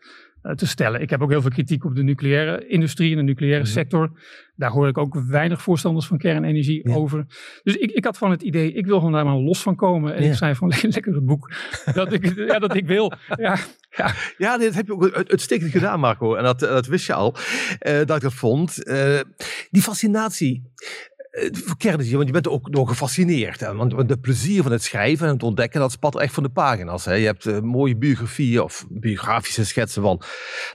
[0.55, 1.01] te stellen.
[1.01, 3.71] Ik heb ook heel veel kritiek op de nucleaire industrie en de nucleaire Mhm.
[3.71, 4.11] sector.
[4.55, 6.95] Daar hoor ik ook weinig voorstanders van kernenergie Ja.
[6.95, 7.25] over.
[7.63, 10.15] Dus ik, ik had van het idee, ik wil gewoon daar maar los van komen.
[10.15, 10.29] En Ja.
[10.29, 11.51] ik schrijf gewoon lekker het boek
[11.93, 13.13] dat ik, ja, dat ik wil.
[13.35, 13.57] Ja,
[13.89, 14.13] ja.
[14.37, 16.35] Ja, dit heb je ook uit- uitstekend gedaan, Marco.
[16.35, 17.35] En dat, dat wist je al,
[17.79, 18.83] eh, dat ik dat vond.
[18.83, 19.19] Eh,
[19.69, 20.71] die fascinatie
[21.51, 23.59] voor kernenergie, want je bent er ook door gefascineerd.
[23.59, 23.73] Hè?
[23.75, 26.49] Want, want de plezier van het schrijven en het ontdekken, dat spat echt van de
[26.49, 27.05] pagina's.
[27.05, 27.13] Hè?
[27.13, 30.21] Je hebt eh, mooie biografieën of biografische schetsen van,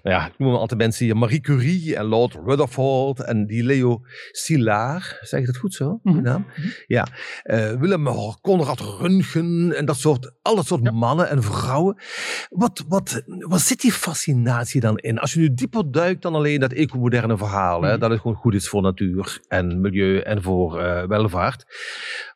[0.02, 3.64] nou ja, ik noem een aantal mensen hier, Marie Curie en Lord Rutherford en die
[3.64, 4.00] Leo
[4.30, 6.22] Szilard, zeg ik dat goed zo, Mhm.
[6.22, 6.46] naam?
[6.86, 7.06] Ja,
[7.42, 8.06] eh, Willem
[8.40, 10.90] Conrad Röntgen en dat soort, al dat soort Ja.
[10.90, 11.96] mannen en vrouwen.
[12.48, 15.18] Wat, wat, wat zit die fascinatie dan in?
[15.18, 18.00] Als je nu dieper duikt dan alleen dat ecomoderne verhaal, hè, Mhm.
[18.00, 21.64] dat het gewoon goed is voor natuur en milieu en voor eh, welvaart.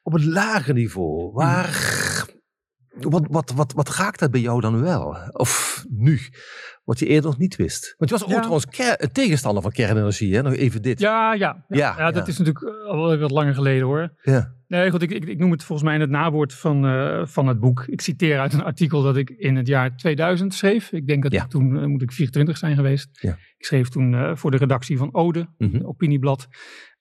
[0.02, 1.70] Op een lager niveau, waar,
[3.00, 5.16] wat, wat, wat, wat raakt dat bij jou dan wel?
[5.32, 6.18] Of nu,
[6.84, 7.94] wat je eerder nog niet wist?
[7.98, 8.38] Want je was ook Ja.
[8.38, 10.42] trouwens een tegenstander van kernenergie, hè?
[10.42, 11.00] nog even dit.
[11.00, 12.32] Ja, ja, ja, Ja, ja, dat ja.
[12.32, 14.12] is natuurlijk al wat langer geleden hoor.
[14.22, 14.56] Ja.
[14.68, 17.46] Nee, goed, ik, ik, ik noem het volgens mij in het nawoord van, eh, van
[17.46, 17.84] het boek.
[17.86, 20.92] Ik citeer uit een artikel dat ik in het jaar 2000 schreef.
[20.92, 21.42] Ik denk dat Ja.
[21.44, 23.08] ik toen, eh, moet ik 24 zijn geweest.
[23.12, 23.30] Ja.
[23.58, 25.74] Ik schreef toen eh, voor de redactie van Ode, Mhm.
[25.74, 26.48] een opinieblad.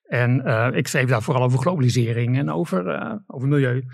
[0.08, 3.84] En eh, ik schreef daar vooral over globalisering en over, eh, over milieu,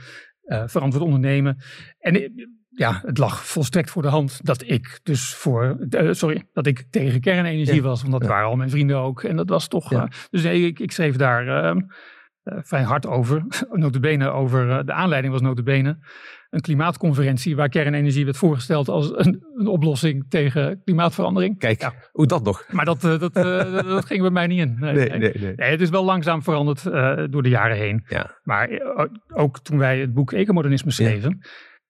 [0.42, 1.56] eh, verantwoord ondernemen.
[1.98, 2.32] En
[2.68, 5.76] ja, het lag volstrekt voor de hand dat ik dus voor,
[6.10, 7.82] sorry, dat ik tegen kernenergie Ja.
[7.82, 8.00] was.
[8.00, 8.28] Want dat Ja.
[8.28, 9.22] waren al mijn vrienden ook.
[9.22, 10.08] En dat was toch, Ja.
[10.30, 11.70] dus nee, ik, ik schreef daar eh,
[12.42, 13.44] eh, vrij hard over.
[13.72, 15.98] notabene over, de aanleiding was notabene
[16.54, 21.58] een klimaatconferentie waar kernenergie werd voorgesteld als een, een oplossing tegen klimaatverandering.
[21.58, 21.92] Kijk, Ja.
[22.12, 22.64] hoe dat nog?
[22.70, 24.76] Maar dat, eh, dat, eh, dat ging bij mij niet in.
[24.78, 25.54] Nee, nee, nee.
[25.56, 28.04] Nee, het is wel langzaam veranderd eh, door de jaren heen.
[28.06, 28.38] Ja.
[28.42, 28.68] Maar
[29.34, 31.40] ook toen wij het boek Ecomodernisme schreven,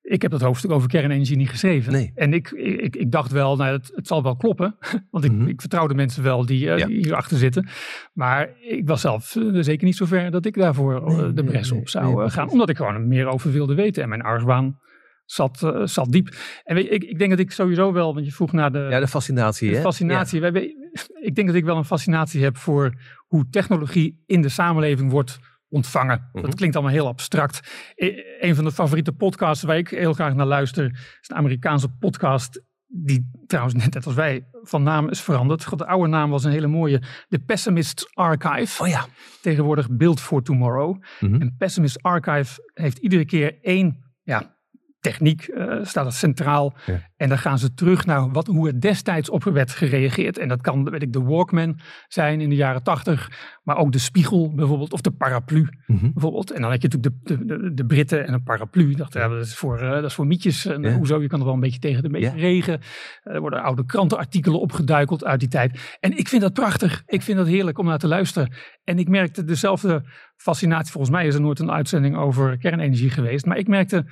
[0.04, 1.92] ik heb dat hoofdstuk over kernenergie niet geschreven.
[1.92, 2.12] Nee.
[2.14, 4.76] En ik, ik, ik dacht wel, nou, het, het zal wel kloppen.
[5.10, 5.46] Want ik, Mhm.
[5.48, 6.86] ik vertrouwde mensen wel die, eh, Ja.
[6.86, 7.68] die hierachter zitten.
[8.12, 11.44] Maar ik was zelf eh, zeker niet zo ver dat ik daarvoor eh, Nee, de
[11.44, 12.50] bres nee, op zou gaan.
[12.50, 14.02] Omdat ik gewoon er meer over wilde weten.
[14.02, 14.78] En mijn argwaan
[15.24, 16.28] zat, zat diep.
[16.64, 18.86] En weet je, ik, ik denk dat ik sowieso wel, want je vroeg naar de,
[18.90, 19.82] Ja, de fascinatie, de hè?
[19.82, 20.40] fascinatie.
[20.40, 20.74] Wij-
[21.22, 22.94] ik denk dat ik wel een fascinatie heb voor
[23.26, 25.38] hoe technologie in de samenleving wordt
[25.74, 26.28] ontvangen.
[26.32, 26.44] Mhm.
[26.44, 27.60] Dat klinkt allemaal heel abstract.
[27.94, 30.84] E- een van de favoriete podcasts waar ik heel graag naar luister,
[31.20, 32.62] is een Amerikaanse podcast.
[32.86, 35.64] Die trouwens net als wij van naam is veranderd.
[35.64, 37.02] God, De oude naam was een hele mooie.
[37.28, 38.82] The Pessimist's Archive.
[38.82, 39.06] Oh ja.
[39.40, 41.02] Tegenwoordig Build for Tomorrow.
[41.20, 41.40] Mhm.
[41.40, 44.56] En Pessimist Archive heeft iedere keer één ja,
[45.04, 46.74] techniek uh, staat het centraal.
[47.16, 50.38] En dan gaan ze terug naar wat, hoe er destijds op werd gereageerd.
[50.38, 53.30] En dat kan, weet ik, de Walkman zijn in de jaren tachtig.
[53.62, 54.92] Maar ook de spiegel bijvoorbeeld.
[54.92, 56.10] Of de paraplu mhm.
[56.12, 56.50] bijvoorbeeld.
[56.50, 58.94] En dan heb je natuurlijk de, de, de, Britten en een paraplu.
[58.94, 60.66] Dat, ja, dat, is, voor, uh, dat is voor mietjes.
[60.66, 62.80] En hoezo, je kan er wel een beetje tegen de beetje regen.
[63.22, 65.96] Er worden oude krantenartikelen opgeduikeld uit die tijd.
[66.00, 67.02] En ik vind dat prachtig.
[67.06, 68.52] Ik vind dat heerlijk om naar te luisteren.
[68.84, 70.02] En ik merkte dezelfde
[70.36, 70.92] fascinatie.
[70.92, 73.46] Volgens mij is er nooit een uitzending over kernenergie geweest.
[73.46, 74.04] Maar ik merkte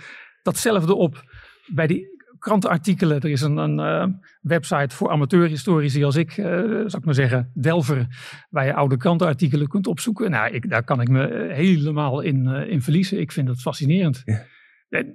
[0.42, 1.24] datzelfde op
[1.66, 3.20] bij die krantenartikelen.
[3.20, 4.06] Er is een, een uh,
[4.40, 8.06] website voor amateurhistorici als ik, uh, zou ik maar zeggen, Delver,
[8.50, 10.30] waar je oude krantenartikelen kunt opzoeken.
[10.30, 13.20] Nou, ik, daar kan ik me helemaal in, uh, in verliezen.
[13.20, 14.22] Ik vind dat fascinerend.
[14.24, 14.44] Ja.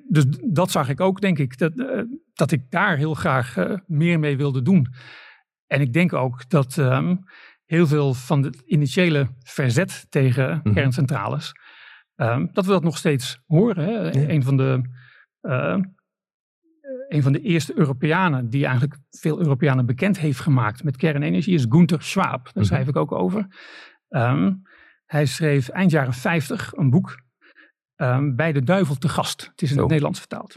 [0.08, 1.74] Dus dat zag ik ook, denk ik, dat,
[2.34, 4.88] dat ik daar heel graag meer mee wilde doen.
[5.68, 7.20] En ik denk ook dat um,
[7.66, 11.52] heel veel van het initiële verzet tegen mm kerncentrales,
[12.16, 13.84] um, dat we dat nog steeds horen.
[13.84, 13.92] Hè?
[13.92, 14.30] Ja.
[14.30, 14.82] Een van de
[15.48, 15.78] uh,
[17.08, 21.66] een van de eerste Europeanen die eigenlijk veel Europeanen bekend heeft gemaakt met kernenergie is
[21.70, 22.44] Gunther Schwab.
[22.44, 22.64] Daar mhm.
[22.64, 23.48] schrijf ik ook over.
[24.10, 24.62] Um,
[25.06, 27.20] hij schreef eind jaren 50 een boek
[27.96, 29.48] um, Bij de duivel te gast.
[29.52, 30.56] Het is in het Nederlands vertaald.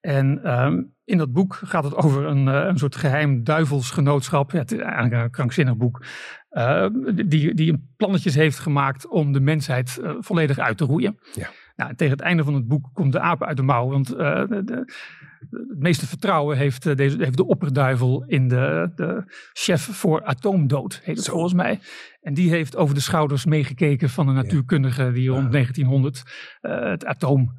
[0.00, 4.50] En um, in dat boek gaat het over een, uh, een soort geheim duivelsgenootschap.
[4.50, 6.04] Ja, het is eigenlijk een krankzinnig boek.
[6.50, 6.86] Uh,
[7.26, 11.18] die, die plannetjes heeft gemaakt om de mensheid uh, volledig uit te roeien.
[11.34, 11.50] Ja.
[11.76, 13.88] Nou, tegen het einde van het boek komt de aap uit de mouw.
[13.88, 14.92] Want uh, de, de,
[15.50, 21.00] het meeste vertrouwen heeft, uh, deze, heeft de opperduivel in de, de chef voor atoomdood,
[21.04, 21.80] heet het volgens mij.
[22.20, 26.22] En die heeft over de schouders meegekeken van een natuurkundige die rond 1900
[26.62, 27.52] uh, het atoom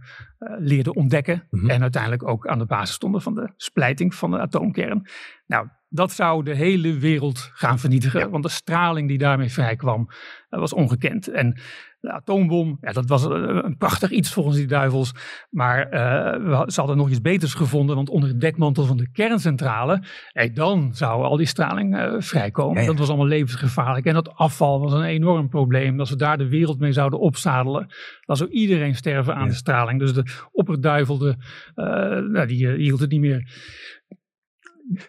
[0.58, 1.48] leerde ontdekken.
[1.50, 1.70] Mm -hmm.
[1.70, 5.10] En uiteindelijk ook aan de basis stonden van de splijting van de atoomkern.
[5.48, 8.20] Nou, dat zou de hele wereld gaan vernietigen.
[8.20, 8.30] Ja.
[8.30, 10.10] Want de straling die daarmee vrijkwam
[10.50, 11.28] was ongekend.
[11.28, 11.60] En
[12.06, 15.14] de atoombom, ja, dat was een prachtig iets volgens die duivels.
[15.50, 17.96] Maar uh, ze hadden nog iets beters gevonden.
[17.96, 22.76] Want onder het dekmantel van de kerncentrale, hey, dan zou al die straling uh, vrijkomen.
[22.76, 22.88] Ja, ja.
[22.88, 24.06] Dat was allemaal levensgevaarlijk.
[24.06, 26.00] En dat afval was een enorm probleem.
[26.00, 27.88] Als we daar de wereld mee zouden opzadelen,
[28.26, 30.00] dan zou iedereen sterven aan de straling.
[30.00, 31.36] Dus de opperduivel, de,
[31.76, 31.86] uh,
[32.32, 33.48] nou, die, die hield het niet meer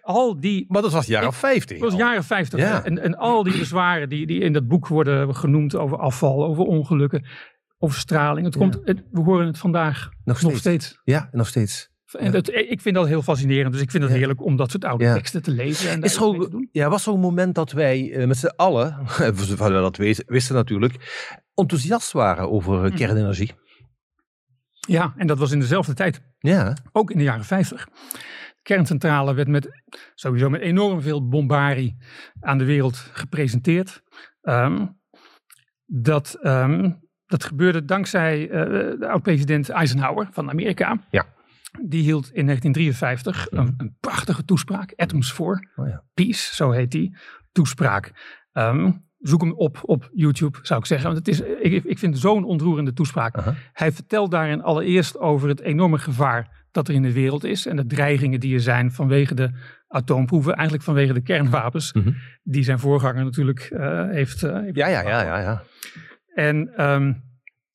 [0.01, 0.65] al die...
[0.69, 1.79] Maar dat was jaren 50.
[1.79, 2.61] Dat was jaren 50.
[2.61, 2.85] Ja.
[2.85, 6.65] En, en al die bezwaren die, die in dat boek worden genoemd over afval, over
[6.65, 7.27] ongelukken,
[7.79, 8.47] over straling.
[8.47, 10.53] Het komt, het, we horen het vandaag nog steeds.
[10.53, 11.01] nog steeds.
[11.05, 11.95] Ja, nog steeds.
[12.13, 13.73] En dat, ik vind dat heel fascinerend.
[13.73, 14.19] Dus ik vind het ja.
[14.19, 15.15] heerlijk om dat soort oude ja.
[15.15, 15.91] teksten te lezen.
[15.91, 19.97] En is zo, ja, was zo'n moment dat wij uh, met z'n allen, we dat
[19.97, 20.95] wisten, wisten natuurlijk,
[21.55, 23.53] enthousiast waren over uh, kernenergie?
[24.89, 26.21] Ja, en dat was in dezelfde tijd.
[26.39, 26.77] Ja.
[26.93, 27.89] Ook in de jaren 50
[28.67, 29.83] kerncentrale werd met
[30.15, 31.97] sowieso met enorm veel bombarie
[32.41, 34.03] aan de wereld gepresenteerd.
[34.43, 34.99] Um,
[35.85, 38.51] dat, um, dat gebeurde dankzij uh,
[39.01, 41.07] de oud-president Eisenhower van Amerika.
[41.11, 41.27] Ja.
[41.83, 46.03] Die hield in 1953 een, een, prachtige toespraak, Atoms for oh ja.
[46.15, 47.17] Peace, zo heet die
[47.53, 48.13] toespraak.
[48.53, 51.13] Um, zoek hem op op YouTube, zou ik zeggen.
[51.13, 53.37] Want het is, ik, ik vind zo'n ontroerende toespraak.
[53.37, 53.55] Uh -huh.
[53.73, 57.67] Hij vertelt daarin allereerst over het enorme gevaar dat er in de wereld is.
[57.67, 59.51] En de dreigingen die er zijn vanwege de
[59.89, 62.17] atoomproeven, eigenlijk vanwege de kernwapens, mm -hmm.
[62.43, 64.77] die zijn voorganger natuurlijk uh, heeft, uh, heeft.
[64.77, 65.63] ja, ja, ja, ja, ja.
[66.35, 66.57] En,
[66.91, 67.23] um,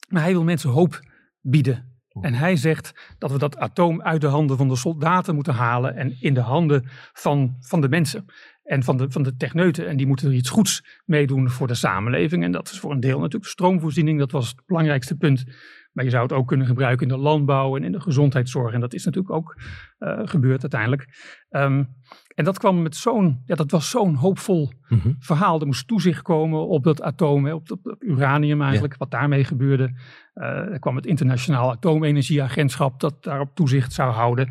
[0.09, 0.99] maar hij wil mensen hoop
[1.41, 1.89] bieden.
[2.21, 5.95] En hij zegt dat we dat atoom uit de handen van de soldaten moeten halen
[5.95, 8.25] en in de handen van, van de mensen
[8.63, 9.87] en van de, van de techneuten.
[9.87, 12.43] En die moeten er iets goeds mee doen voor de samenleving.
[12.43, 14.19] En dat is voor een deel natuurlijk stroomvoorziening.
[14.19, 15.43] Dat was het belangrijkste punt
[15.91, 18.73] maar je zou het ook kunnen gebruiken in de landbouw en in de gezondheidszorg.
[18.73, 19.55] En dat is natuurlijk ook
[19.99, 21.07] uh, gebeurd uiteindelijk.
[21.49, 21.95] Um,
[22.35, 25.15] en dat kwam met zo'n, ja, dat was zo'n hoopvol mm -hmm.
[25.19, 25.59] verhaal.
[25.59, 28.99] Er moest toezicht komen op dat atoom, op, op, op uranium eigenlijk, ja.
[28.99, 29.99] wat daarmee gebeurde.
[30.33, 34.49] Uh, er kwam het Internationaal Atoomenergieagentschap dat daarop toezicht zou houden.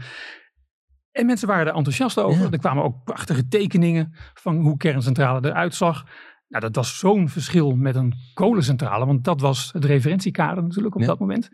[1.13, 2.43] En mensen waren er enthousiast over.
[2.43, 2.51] Ja.
[2.51, 6.05] Er kwamen ook prachtige tekeningen van hoe kerncentrale eruit zag.
[6.51, 11.01] Nou, dat was zo'n verschil met een kolencentrale, want dat was het referentiekader natuurlijk op
[11.01, 11.07] ja.
[11.07, 11.49] dat moment.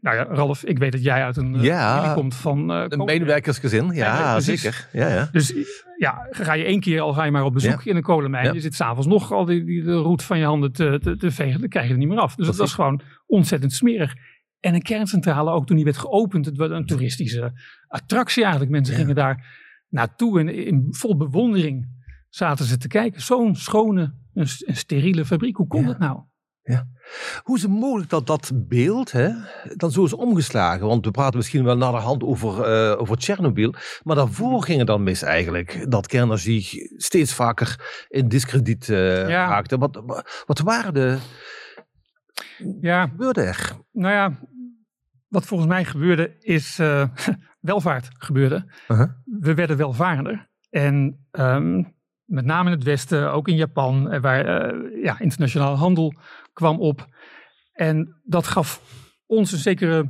[0.00, 2.70] Nou ja, Ralf, ik weet dat jij uit een ja, komt van...
[2.70, 4.88] Uh, een medewerkersgezin, ja, ja zeker.
[4.92, 5.28] Ja, ja.
[5.32, 5.54] Dus
[5.96, 8.54] ja, ga je één keer al ga je maar op bezoek in een kolenmijn.
[8.54, 11.30] Je zit s'avonds nog al die, die, de roet van je handen te, te, te,
[11.30, 12.34] vegen, dan krijg je er niet meer af.
[12.34, 14.14] Dus dat, dat was gewoon ontzettend smerig.
[14.60, 17.52] En een kerncentrale, ook toen die werd geopend, het was een toeristische
[17.88, 18.72] attractie eigenlijk.
[18.72, 23.20] Mensen gingen daar naartoe en in vol bewondering zaten ze te kijken.
[23.20, 25.56] Zo'n schone, een, een, steriele fabriek.
[25.56, 25.86] Hoe kon ja.
[25.86, 26.20] dat nou?
[26.62, 26.86] Ja.
[27.42, 29.30] Hoe is het mogelijk dat dat beeld hè,
[29.76, 30.86] dan zo is omgeslagen?
[30.86, 33.74] Want we praten misschien wel naar de hand over, uh, over Tsjernobyl.
[34.02, 35.90] Maar daarvoor ging het dan mis eigenlijk.
[35.90, 39.48] Dat kernenergie steeds vaker in discrediet uh, ja.
[39.48, 39.78] raakte.
[39.78, 40.02] Wat,
[40.46, 41.18] wat waren de...
[42.80, 43.06] Ja.
[43.06, 43.72] gebeurde er?
[43.92, 44.38] Nou ja,
[45.28, 47.04] wat volgens mij gebeurde is uh,
[47.60, 48.72] welvaart gebeurde.
[48.88, 49.10] Uh-huh.
[49.24, 50.50] We werden welvarender.
[50.70, 51.82] En ehm,
[52.32, 56.14] met name in het Westen, ook in Japan, eh, waar uh, ja, internationale handel
[56.52, 57.06] kwam op.
[57.72, 58.82] En dat gaf
[59.26, 60.06] ons een zekere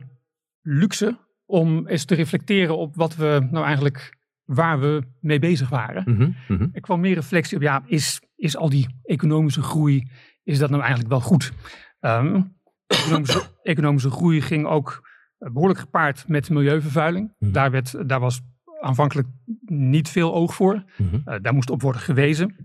[0.61, 6.03] luxe om eens te reflecteren op wat we nou eigenlijk, waar we mee bezig waren.
[6.07, 6.71] Mm-hmm, mm-hmm.
[6.73, 10.11] Er kwam meer reflectie op, ja, is, is al die economische groei,
[10.43, 11.53] is dat nou eigenlijk wel goed?
[12.01, 12.57] Um,
[12.87, 17.35] economische, economische groei ging ook behoorlijk gepaard met milieuvervuiling.
[17.39, 17.53] Mhm.
[17.53, 18.41] Daar, werd, daar was
[18.83, 19.29] aanvankelijk
[19.65, 20.85] niet veel oog voor.
[20.97, 21.15] Mhm.
[21.15, 22.57] Uh, daar moest op worden gewezen.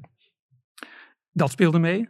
[1.32, 2.10] Dat speelde mee.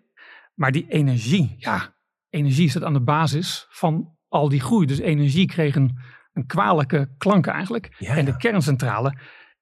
[0.53, 1.95] Maar die energie, ja,
[2.29, 4.85] energie zat aan de basis van al die groei.
[4.85, 5.97] Dus energie kreeg een,
[6.33, 7.95] een kwalijke klank eigenlijk.
[7.97, 9.17] Ja, en de kerncentrale,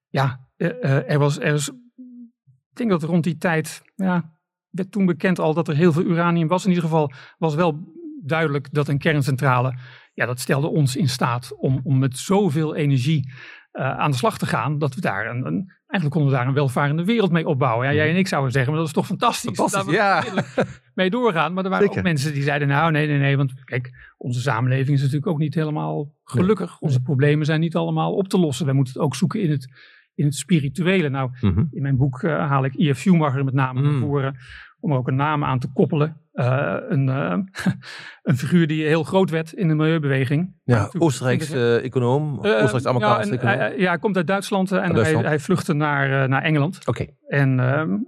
[0.08, 1.70] ja, uh, uh, er was, er was,
[2.70, 4.38] ik denk dat rond die tijd, ja,
[4.70, 6.64] werd toen bekend al dat er heel veel uranium was.
[6.64, 9.78] In ieder geval was wel duidelijk dat een kerncentrale,
[10.14, 13.34] ja, dat stelde ons in staat om, om met zoveel energie
[13.76, 16.48] uh, aan de slag te gaan, dat we daar een, een, eigenlijk konden we daar
[16.48, 17.88] een welvarende wereld mee opbouwen.
[17.88, 19.56] Ja, jij en ik zouden zeggen, maar dat is toch fantastisch.
[19.58, 20.24] Fantastisch, ja.
[20.94, 21.54] mee doorgaan.
[21.54, 22.00] Maar er waren Zeker.
[22.02, 25.38] ook mensen die zeiden, nou nee, nee, nee, want kijk, onze samenleving is natuurlijk ook
[25.38, 26.70] niet helemaal gelukkig.
[26.70, 26.78] Nee.
[26.80, 28.66] Onze problemen zijn niet allemaal op te lossen.
[28.66, 29.68] We moeten het ook zoeken in het,
[30.16, 31.10] in het spirituele.
[31.10, 31.68] Nou, Mm-hmm.
[31.72, 32.98] in mijn boek uh, haal ik I.F.
[32.98, 33.86] Schumacher met name Mm.
[33.92, 34.36] naar voren,
[34.80, 36.18] om er ook een naam aan te koppelen.
[36.36, 37.38] Uh, een, uh,
[38.24, 40.54] een figuur die heel groot werd in de milieubeweging.
[40.64, 43.80] Ja, Oostenrijkse uh, econoom, Oostenrijks-Amerikaanse ja, econoom.
[43.80, 45.22] ja, hij komt uit Duitsland en Duitsland.
[45.22, 46.80] Hij, hij, vluchtte naar, naar Engeland.
[46.80, 46.90] Oké.
[46.90, 47.16] Okay.
[47.28, 47.60] En,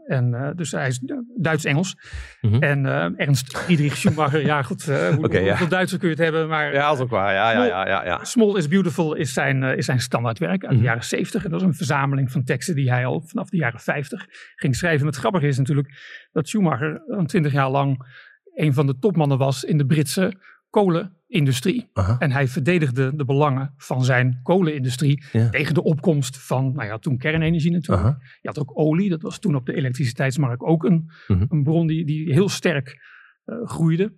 [0.05, 0.99] en dus hij is
[1.35, 1.97] Duits-Engels.
[2.41, 2.61] Mm-hmm.
[2.61, 2.85] En
[3.17, 5.47] Ernst Friedrich Schumacher, ja goed, hoe, okay, ja.
[5.47, 6.47] hoeveel Duitser kun je het hebben?
[6.47, 7.33] Maar, ja, dat is ook waar.
[7.33, 8.23] Ja, ja, ja, ja, ja.
[8.23, 11.43] Small is Beautiful is zijn, is zijn standaardwerk uit de jaren 70.
[11.43, 14.75] En dat is een verzameling van teksten die hij al vanaf de jaren 50 ging
[14.75, 15.07] schrijven.
[15.07, 15.89] Het grappige is natuurlijk
[16.37, 18.15] dat Schumacher een twintig jaar lang
[18.53, 20.33] een van de topmannen was in de Britse
[20.69, 21.89] kolenindustrie.
[21.93, 22.15] Aha.
[22.19, 25.49] En hij verdedigde de belangen van zijn kolenindustrie Ja.
[25.49, 28.07] tegen de opkomst van, nou ja, toen kernenergie natuurlijk.
[28.07, 28.17] Aha.
[28.41, 31.45] Je had ook olie, dat was toen op de elektriciteitsmarkt ook een, Mhm.
[31.49, 32.97] een bron die, die heel sterk
[33.45, 34.13] uh, groeide.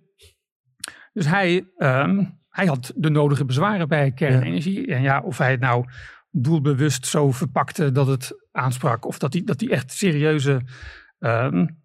[1.12, 4.86] Dus hij, um, hij had de nodige bezwaren bij kernenergie.
[4.86, 5.84] En ja, of hij het nou
[6.30, 10.60] doelbewust zo verpakte dat het aansprak, of dat hij, dat hij echt serieuze,
[11.18, 11.79] um,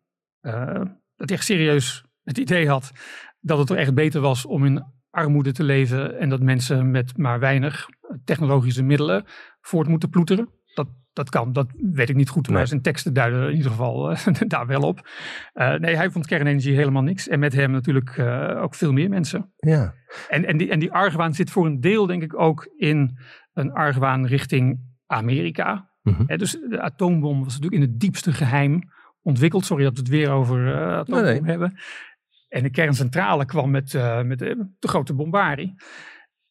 [1.16, 2.92] dat hij echt serieus het idee had
[3.40, 7.18] dat het er echt beter was om in armoede te leven en dat mensen met
[7.18, 7.88] maar weinig
[8.24, 9.26] technologische middelen
[9.62, 10.50] voort moeten ploeteren.
[10.74, 12.66] Dat, dat kan, dat weet ik niet goed, maar Nee.
[12.66, 15.10] zijn teksten duiden in ieder geval uh, daar wel op.
[15.54, 17.28] Uh, nee, hij vond kernenergie helemaal niks.
[17.28, 19.54] En met hem natuurlijk uh, ook veel meer mensen.
[19.58, 19.94] Ja.
[20.30, 23.18] En, en, die, en die argwaan zit voor een deel denk ik ook in
[23.54, 25.90] een argwaan richting Amerika.
[26.02, 26.24] Mhm.
[26.28, 28.82] He, dus de atoombom was natuurlijk in het diepste geheim
[29.26, 29.66] ontwikkeld.
[29.66, 31.42] Sorry dat we het weer over uh, Nee, nee.
[31.44, 31.78] hebben.
[32.48, 35.76] En de kerncentrale kwam met, uh, met de, de, grote bombarie.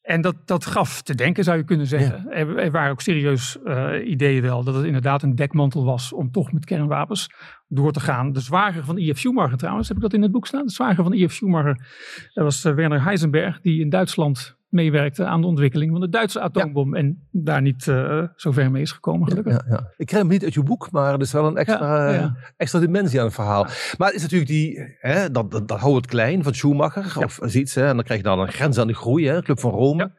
[0.00, 2.30] En dat, dat gaf te denken, zou je kunnen zeggen.
[2.30, 6.30] Er, er, waren ook serieus uh, ideeën wel dat het inderdaad een dekmantel was om
[6.30, 7.28] toch met kernwapens
[7.68, 8.32] door te gaan.
[8.32, 9.18] De zwager van I.F.
[9.18, 10.66] Schumacher trouwens, heb ik dat in het boek staan?
[10.66, 11.32] De zwager van I.F.
[11.32, 11.86] Schumacher,
[12.32, 16.94] dat was Werner Heisenberg, die in Duitsland meewerkte aan de ontwikkeling van de Duitse atoombom.
[16.94, 17.00] Ja.
[17.00, 19.52] En daar niet uh, zo ver mee is gekomen, gelukkig.
[19.52, 22.34] Ja, ja, Ik krijg hem niet uit je boek, maar het is wel een extra,
[22.56, 23.66] extra dimensie aan het verhaal.
[23.98, 27.38] Maar het is natuurlijk die, hè, dat, dat, dat hou het klein van Schumacher of
[27.42, 27.74] zoiets.
[27.74, 30.12] Hè, en dan krijg je dan een grens aan de groei, hè, Club van Rome.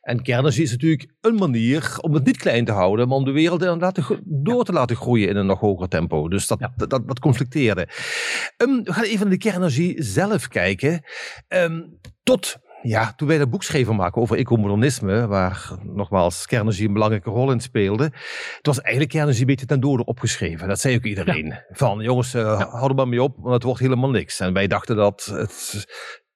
[0.00, 3.30] En kernenergie is natuurlijk een manier om het niet klein te houden, maar om de
[3.30, 6.28] wereld laten, door te laten groeien in een nog hoger tempo.
[6.28, 7.88] Dus dat, dat, dat, dat conflicteerde.
[8.56, 11.04] Um, we gaan even naar de kernenergie zelf kijken.
[11.48, 16.92] Um, tot ja, toen wij dat boek schreven maken over ecomodernisme, waar nogmaals kernenergie een
[16.92, 18.04] belangrijke rol in speelde,
[18.56, 20.68] het was eigenlijk kernenergie een beetje ten dode opgeschreven.
[20.68, 21.46] Dat zei ook iedereen.
[21.46, 21.64] Ja.
[21.70, 22.68] Van jongens, uh, ja.
[22.68, 24.40] hou er maar mee op, want het wordt helemaal niks.
[24.40, 25.86] En wij dachten dat het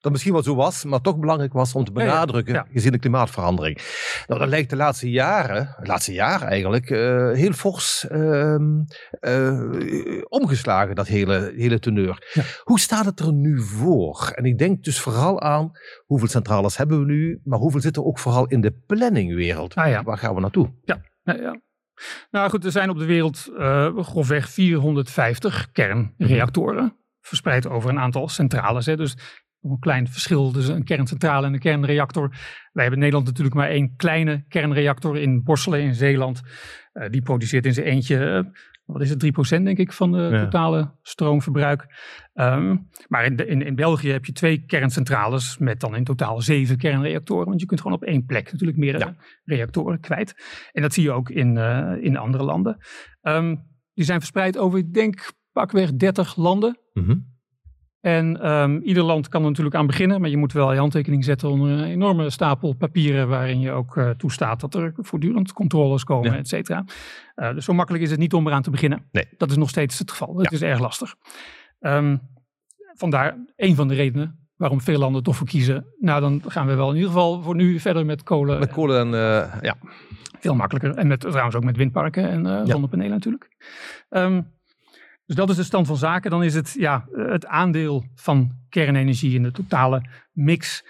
[0.04, 2.98] dat misschien wel zo was, maar toch belangrijk was om te benadrukken, ja, gezien de
[2.98, 3.78] klimaatverandering.
[4.26, 8.56] Nou, dat lijkt de laatste jaren, de laatste jaren eigenlijk, uh, heel fors uh,
[9.20, 12.30] uh, omgeslagen, dat hele, hele teneur.
[12.32, 12.42] Ja.
[12.62, 14.32] Hoe staat het er nu voor?
[14.34, 15.72] En ik denk dus vooral aan
[16.06, 19.74] hoeveel centrales hebben we nu, maar hoeveel zit er ook vooral in de planningwereld?
[19.74, 20.02] Ah, ja.
[20.02, 20.70] Waar gaan we naartoe?
[20.82, 21.60] Ja, ja, ja.
[22.30, 26.96] Nou goed, er zijn op de wereld uh, grofweg 450 kernreactoren.
[27.20, 28.86] Verspreid over een aantal centrales.
[28.86, 28.96] Hè.
[28.96, 29.16] Dus
[29.70, 32.28] een klein verschil tussen een kerncentrale en een kernreactor.
[32.72, 36.42] Wij hebben in Nederland natuurlijk maar één kleine kernreactor in Borselen in Zeeland.
[36.92, 38.52] Uh, die produceert in zijn eentje, uh,
[38.84, 40.44] wat is het, 3% denk ik van de ja.
[40.44, 41.86] totale stroomverbruik.
[42.34, 46.40] Um, maar in, de, in, in, België heb je twee kerncentrales met dan in totaal
[46.40, 47.46] zeven kernreactoren.
[47.46, 49.16] Want je kunt gewoon op één plek natuurlijk meerdere ja.
[49.44, 50.34] reactoren kwijt.
[50.72, 52.76] En dat zie je ook in, uh, in andere landen.
[53.22, 56.78] Um, die zijn verspreid over, ik denk, pakweg 30 landen.
[56.92, 57.33] Mm -hmm.
[58.04, 61.24] En ehm, ieder land kan er natuurlijk aan beginnen, maar je moet wel je handtekening
[61.24, 66.04] zetten onder een enorme stapel papieren waarin je ook uh, toestaat dat er voortdurend controles
[66.04, 66.38] komen, ja.
[66.38, 66.84] et cetera.
[67.36, 69.04] Uh, dus zo makkelijk is het niet om eraan te beginnen.
[69.12, 69.24] Nee.
[69.36, 70.38] Dat is nog steeds het geval.
[70.38, 71.14] Het is erg lastig.
[71.80, 72.20] Um,
[72.94, 75.86] vandaar een van de redenen waarom veel landen toch voor kiezen.
[75.98, 78.58] Nou, dan gaan we wel in ieder geval voor nu verder met kolen.
[78.58, 79.76] Met kolen en uh, ja.
[80.40, 80.94] Veel makkelijker.
[80.94, 83.48] En met, trouwens ook met windparken en uh, zonnepanelen natuurlijk.
[84.10, 84.52] Um,
[85.26, 86.30] dus dat is de stand van zaken.
[86.30, 90.84] Dan is het ja, het aandeel van kernenergie in de totale mix.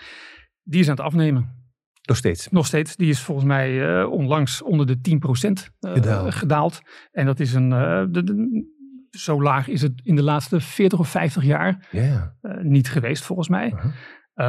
[0.62, 1.62] Die is aan het afnemen.
[2.02, 2.48] Nog steeds?
[2.50, 2.96] Nog steeds.
[2.96, 6.34] Die is volgens mij uh, onlangs onder de 10% uh, gedaald.
[6.34, 6.80] gedaald.
[7.10, 7.70] En dat is een...
[7.70, 8.72] Uh, de, de,
[9.10, 12.22] zo laag is het in de laatste 40 of 50 jaar yeah.
[12.62, 13.72] niet geweest, volgens mij.
[13.72, 13.92] Uh-huh.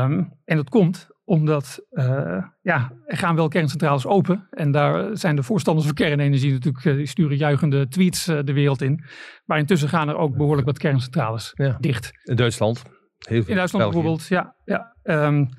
[0.03, 4.47] Um, en dat komt omdat uh, ja, er gaan wel kerncentrales open.
[4.49, 8.53] En daar zijn de voorstanders van kernenergie natuurlijk, uh, die sturen juichende tweets uh, de
[8.53, 9.03] wereld in.
[9.45, 11.77] Maar intussen gaan er ook behoorlijk wat kerncentrales ja.
[11.79, 12.11] dicht.
[12.23, 12.83] In Duitsland?
[13.17, 14.01] Heel veel in Duitsland België.
[14.01, 14.55] bijvoorbeeld, ja.
[14.65, 14.95] ja
[15.25, 15.49] um,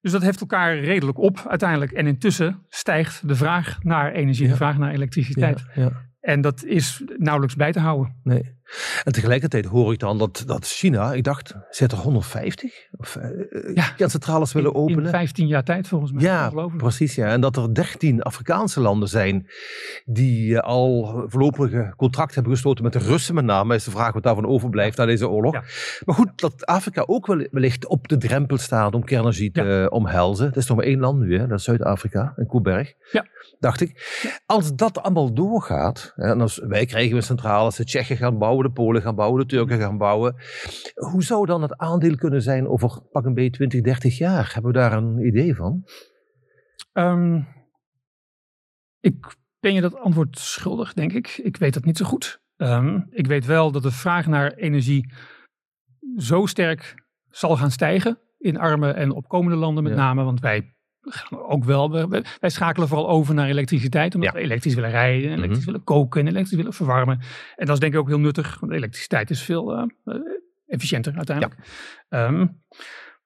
[0.00, 1.92] dus dat heeft elkaar redelijk op uiteindelijk.
[1.92, 4.50] En intussen stijgt de vraag naar energie, Ja.
[4.50, 5.64] de vraag naar elektriciteit.
[5.74, 5.90] Ja, ja.
[6.20, 8.20] En dat is nauwelijks bij te houden.
[8.22, 8.55] Nee.
[9.04, 13.74] En tegelijkertijd hoor ik dan dat, dat China, ik dacht, zit er 150 of, uh,
[13.74, 13.88] Ja.
[13.88, 15.04] kerncentrales willen In, openen?
[15.04, 16.22] in 15 jaar tijd volgens mij.
[16.22, 17.14] Ja, precies.
[17.14, 17.26] Ja.
[17.26, 19.46] En dat er 13 Afrikaanse landen zijn
[20.04, 23.74] die uh, al voorlopige contract hebben gesloten met de Russen met name.
[23.74, 25.52] Is de vraag wat daarvan overblijft na deze oorlog.
[25.52, 25.62] Ja.
[26.04, 30.46] Maar goed, dat Afrika ook wel- wellicht op de drempel staat om kernenergie te omhelzen.
[30.46, 31.46] Het is nog maar één land nu, hè?
[31.46, 32.92] dat is Zuid-Afrika en Koeberg.
[33.12, 33.26] Ja.
[33.60, 34.20] Dacht ik.
[34.46, 38.55] Als dat allemaal doorgaat, hè, en als wij krijgen weer centrales, de Tsjechen gaan bouwen,
[38.62, 40.34] de Polen gaan bouwen, de Turken gaan bouwen.
[40.94, 44.50] Hoe zou dan het aandeel kunnen zijn over pak een beetje 20, 30 jaar?
[44.54, 45.84] Hebben we daar een idee van?
[46.92, 47.40] Ehm,
[49.00, 51.28] ik ben je dat antwoord schuldig, denk ik.
[51.42, 52.40] Ik weet dat niet zo goed.
[52.56, 55.12] Ehm, ik weet wel dat de vraag naar energie
[56.16, 56.94] zo sterk
[57.28, 59.98] zal gaan stijgen in arme en opkomende landen met Ja.
[59.98, 60.24] name.
[60.24, 60.75] Want wij
[61.30, 64.14] ook wel, we- we- wij schakelen vooral over naar elektriciteit.
[64.14, 64.38] Omdat Ja.
[64.38, 65.66] we elektrisch willen rijden, en elektrisch Mhm.
[65.66, 67.18] willen koken en elektrisch willen verwarmen.
[67.56, 70.14] En dat is denk ik ook heel nuttig, want elektriciteit is veel eh, eh,
[70.66, 71.56] efficiënter uiteindelijk.
[72.08, 72.46] Ehm,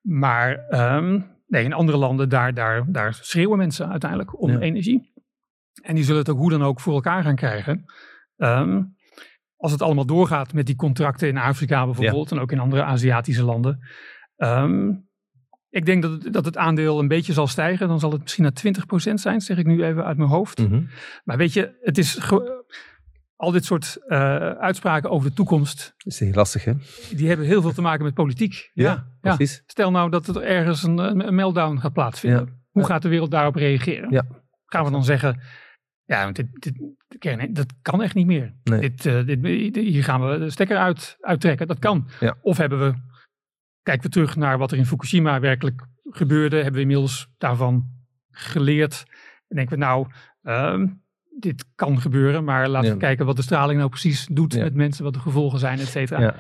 [0.01, 4.59] maar ehm, nee, in andere landen, daar, daar, daar schreeuwen mensen uiteindelijk om Ja.
[4.59, 5.13] energie.
[5.83, 7.85] En die zullen het ook hoe dan ook voor elkaar gaan krijgen.
[8.37, 8.83] Ehm,
[9.57, 13.45] als het allemaal doorgaat met die contracten in Afrika bijvoorbeeld en ook in andere Aziatische
[13.45, 13.79] landen.
[15.71, 17.89] Ik denk dat het, dat het aandeel een beetje zal stijgen.
[17.89, 20.59] Dan zal het misschien naar 20% zijn, zeg ik nu even uit mijn hoofd.
[20.59, 20.83] Mhm.
[21.25, 22.33] Maar weet je, het is
[23.37, 26.73] al dit soort eh, uitspraken over de toekomst, Dat is heel lastig, hè?
[27.17, 28.71] die hebben heel veel te maken met politiek.
[28.75, 29.07] ja.
[29.21, 29.63] precies.
[29.67, 32.47] Stel nou dat er ergens een, een meltdown gaat plaatsvinden.
[32.47, 32.59] Ja.
[32.71, 34.11] Hoe gaat de wereld daarop reageren?
[34.11, 34.27] Ja.
[34.67, 35.41] Gaan we dan zeggen,
[36.05, 36.47] ja, want dit,
[37.19, 38.55] dit, dat kan echt niet meer.
[38.63, 38.81] Nee.
[38.81, 41.67] Dit, eh, dit, hier gaan we de stekker uit, uittrekken.
[41.67, 42.09] Dat kan.
[42.43, 42.95] Of hebben we,
[43.91, 46.57] kijken we terug naar wat er in Fukushima werkelijk gebeurde.
[46.57, 47.85] Hebben we inmiddels daarvan
[48.31, 49.05] geleerd.
[49.49, 50.07] En denken we nou,
[50.43, 50.87] ehm,
[51.39, 52.45] dit kan gebeuren.
[52.45, 52.95] Maar laten Ja.
[52.95, 54.63] we kijken wat de straling nou precies doet Ja.
[54.63, 55.05] met mensen.
[55.05, 56.21] Wat de gevolgen zijn, et cetera.
[56.21, 56.35] Ja.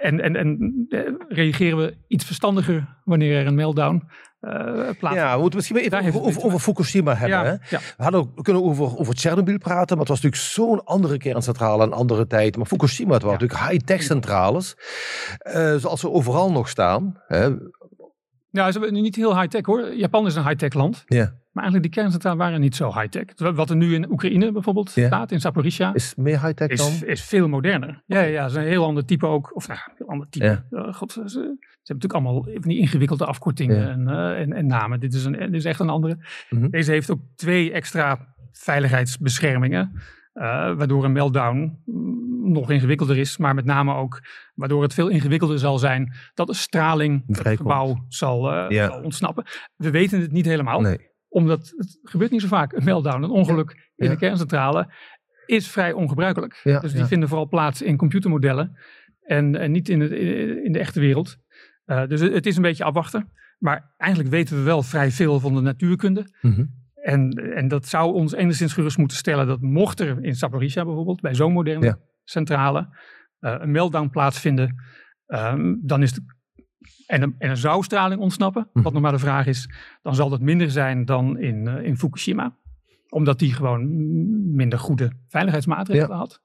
[0.00, 4.02] En, en, en eh, reageren we iets verstandiger wanneer er een meltdown
[4.40, 5.00] eh plaatsvindt?
[5.14, 7.38] ja, we moeten misschien even over, over, over Fukushima hebben.
[7.38, 7.50] Ja, Hè?
[7.50, 7.78] ja.
[7.96, 11.82] We, hadden, we kunnen over, over Tsjernobyl praten, maar het was natuurlijk zo'n andere kerncentrale,
[11.84, 12.56] een andere tijd.
[12.56, 13.44] Maar Fukushima, het waren Ja.
[13.46, 14.74] natuurlijk high-tech centrales,
[15.38, 17.20] eh, zoals ze overal nog staan.
[17.26, 17.48] Hè?
[18.50, 19.94] Nou, ze hebben niet heel high-tech hoor.
[19.94, 21.02] Japan is een high-tech land.
[21.06, 21.32] Ja.
[21.50, 23.52] Maar eigenlijk die kerncentrales waren niet zo high-tech.
[23.54, 26.92] Wat er nu in Oekraïne bijvoorbeeld staat, in Zaporizhia, Is meer high-tech dan?
[27.08, 28.02] is veel moderner.
[28.06, 29.56] Ja, ja, ja, ze is een heel ander type ook.
[29.56, 30.64] Of nou, een heel ander type.
[30.70, 34.66] Eh, God, ze, ze hebben natuurlijk allemaal van die ingewikkelde afkortingen en, eh, en, en
[34.66, 35.00] namen.
[35.00, 36.18] Dit is, een, dit is echt een andere.
[36.50, 36.68] Mhm.
[36.70, 39.92] Deze heeft ook twee extra veiligheidsbeschermingen.
[40.32, 40.42] eh,
[40.76, 43.36] waardoor een meltdown mm, nog ingewikkelder is.
[43.36, 44.20] Maar met name ook
[44.54, 47.68] waardoor het veel ingewikkelder zal zijn dat de straling het Vrijkomt.
[47.70, 48.86] gebouw zal, eh, Ja.
[48.86, 49.44] zal ontsnappen.
[49.76, 51.09] We weten het niet helemaal Nee.
[51.30, 52.72] Omdat het gebeurt niet zo vaak.
[52.72, 54.92] Een meltdown, een ongeluk in de kerncentrale
[55.46, 56.60] is vrij ongebruikelijk.
[56.62, 58.78] Dus die vinden vooral plaats in computermodellen
[59.20, 60.10] en, en niet in, het,
[60.64, 61.36] in de echte wereld.
[61.84, 63.30] Eh, dus het, is een beetje afwachten.
[63.58, 66.34] Maar eigenlijk weten we wel vrij veel van de natuurkunde.
[66.40, 66.64] Mhm.
[66.94, 71.20] En, en dat zou ons enigszins gerust moeten stellen dat mocht er in Zaporizhia bijvoorbeeld,
[71.20, 71.98] bij zo'n moderne Ja.
[72.24, 72.96] centrale,
[73.38, 74.74] eh, een meltdown plaatsvinden,
[75.26, 76.22] ehm, dan is de,
[77.06, 78.84] en, er- en er zou straling ontsnappen, Mhm.
[78.84, 79.68] wat nog maar de vraag is,
[80.02, 82.56] dan zal dat minder zijn dan in, eh, in Fukushima.
[83.08, 83.88] Omdat die gewoon
[84.54, 86.16] minder goede veiligheidsmaatregelen Ja.
[86.16, 86.42] had.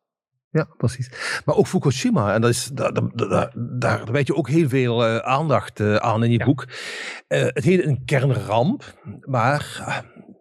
[0.50, 1.42] Ja, precies.
[1.46, 5.18] Maar ook Fukushima, en dat is, daar, daar, daar, weet je ook heel veel eh,
[5.18, 6.46] aandacht eh, aan in je Ja.
[6.46, 6.66] boek.
[7.28, 9.84] Het heet een kernramp, maar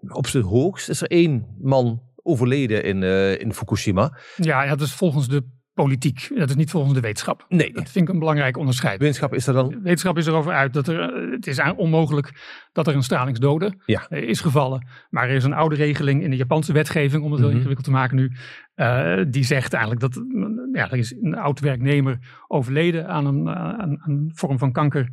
[0.08, 3.02] op zijn hoogst is er één man overleden in,
[3.40, 4.18] in Fukushima.
[4.36, 6.30] Ja, ja, dus volgens de politiek.
[6.34, 7.44] Dat is niet volgens de wetenschap.
[7.48, 7.72] Nee.
[7.72, 8.98] Dat vind ik een belangrijk onderscheid.
[9.00, 9.68] Wetenschap is er dan?
[9.82, 12.32] Wetenschap is erover uit dat er, eh, het is onmogelijk
[12.72, 14.06] dat er een stralingsdode Ja.
[14.08, 14.86] eh, is gevallen.
[15.10, 17.56] Maar er is een oude regeling in de Japanse wetgeving, om het heel Mhm.
[17.56, 18.32] ingewikkeld te maken nu,
[18.74, 23.48] eh, die zegt eigenlijk dat mm, ja, er is een oud werknemer overleden aan een,
[23.48, 25.08] aan, een vorm van kanker.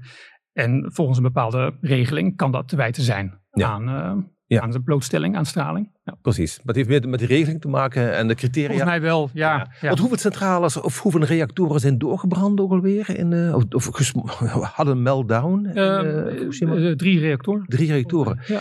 [0.53, 3.67] En volgens een bepaalde regeling kan dat te wijten zijn Ja.
[3.69, 4.61] aan, Ja.
[4.61, 5.89] aan de blootstelling aan straling.
[6.03, 6.15] Ja.
[6.21, 6.57] Precies.
[6.57, 8.67] Maar het heeft meer met die regeling te maken en de criteria.
[8.67, 9.67] Volgens mij wel, ja.
[9.81, 9.87] ja.
[9.87, 13.17] Want hoeveel centrales of hoeveel reactoren zijn doorgebrand ook alweer?
[13.17, 14.11] In, eh, of of
[14.75, 15.65] hadden een meltdown?
[15.65, 17.65] in, Eh, eh, eh, drie reactoren.
[17.67, 18.39] Drie reactoren.
[18.47, 18.59] Ja.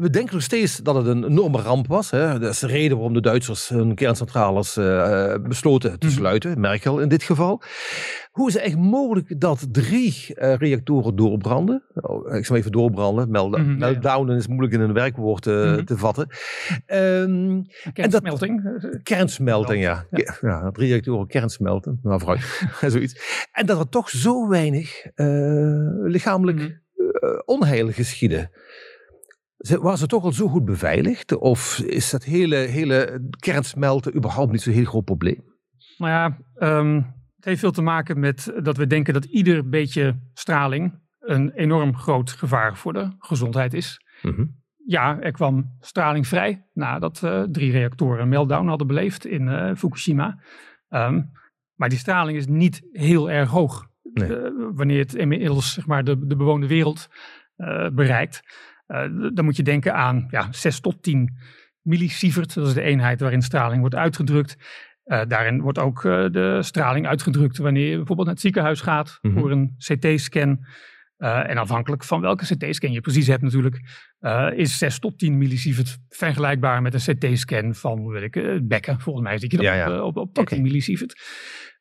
[0.00, 2.10] We denken nog steeds dat het een enorme ramp was.
[2.10, 2.38] Hè?
[2.38, 6.16] Dat is de reden waarom de Duitsers hun kerncentrales eh, besloten te Mhm.
[6.16, 6.60] sluiten.
[6.60, 7.62] Merkel in dit geval.
[8.30, 11.82] Hoe is het eigenlijk mogelijk dat drie eh, reactoren doorbranden?
[11.94, 13.30] Oh, ik zal even doorbranden.
[13.30, 13.76] Meld Mhm, ja, ja.
[13.78, 15.84] Meltdown is moeilijk in een werkwoord eh, Mhm.
[15.84, 16.26] te vatten.
[16.86, 18.62] Ehm, Kernsmelting.
[19.02, 20.06] kernsmelting, ja.
[20.10, 20.36] Ja.
[20.40, 20.70] ja.
[20.70, 21.98] drie reactoren kernsmelten.
[22.02, 22.40] Nou, vooruit.
[22.92, 23.46] Zoiets.
[23.52, 25.06] En dat er toch zo weinig
[26.04, 27.88] lichamelijk eh, onheil
[29.60, 31.36] Ze- Was het toch al zo goed beveiligd?
[31.36, 35.44] Of is dat hele, hele kernsmelten überhaupt niet zo'n heel groot probleem?
[35.98, 36.94] Nou ja, ehm,
[37.36, 41.96] het heeft veel te maken met dat we denken dat ieder beetje straling een enorm
[41.96, 44.00] groot gevaar voor de gezondheid is.
[44.86, 49.74] Ja, er kwam straling vrij nadat eh, drie reactoren een meltdown hadden beleefd in eh,
[49.76, 50.38] Fukushima.
[50.88, 51.22] Ehm,
[51.74, 53.86] maar die straling is niet heel erg hoog.
[54.12, 54.36] Nee.
[54.36, 57.08] Eh, wanneer het inmiddels zeg maar, de, de bewoonde wereld
[57.92, 58.42] bereikt.
[58.90, 61.36] Eh, dan moet je denken aan ja, 6 tot 10
[61.80, 62.54] millisievert.
[62.54, 64.56] Dat is de eenheid waarin straling wordt uitgedrukt.
[65.04, 69.18] Eh, daarin wordt ook eh, de straling uitgedrukt wanneer je bijvoorbeeld naar het ziekenhuis gaat
[69.22, 69.38] Mhm.
[69.38, 70.64] voor een CT-scan.
[71.20, 73.80] En afhankelijk van welke CT-scan je precies hebt natuurlijk,
[74.56, 79.00] is 6 tot 10 millisievert vergelijkbaar met een CT-scan van weet ik, het bekken.
[79.00, 80.02] Volgens mij zit je dan Ja, ja.
[80.02, 80.66] op, op, op 13 Oké.
[80.66, 81.20] millisievert.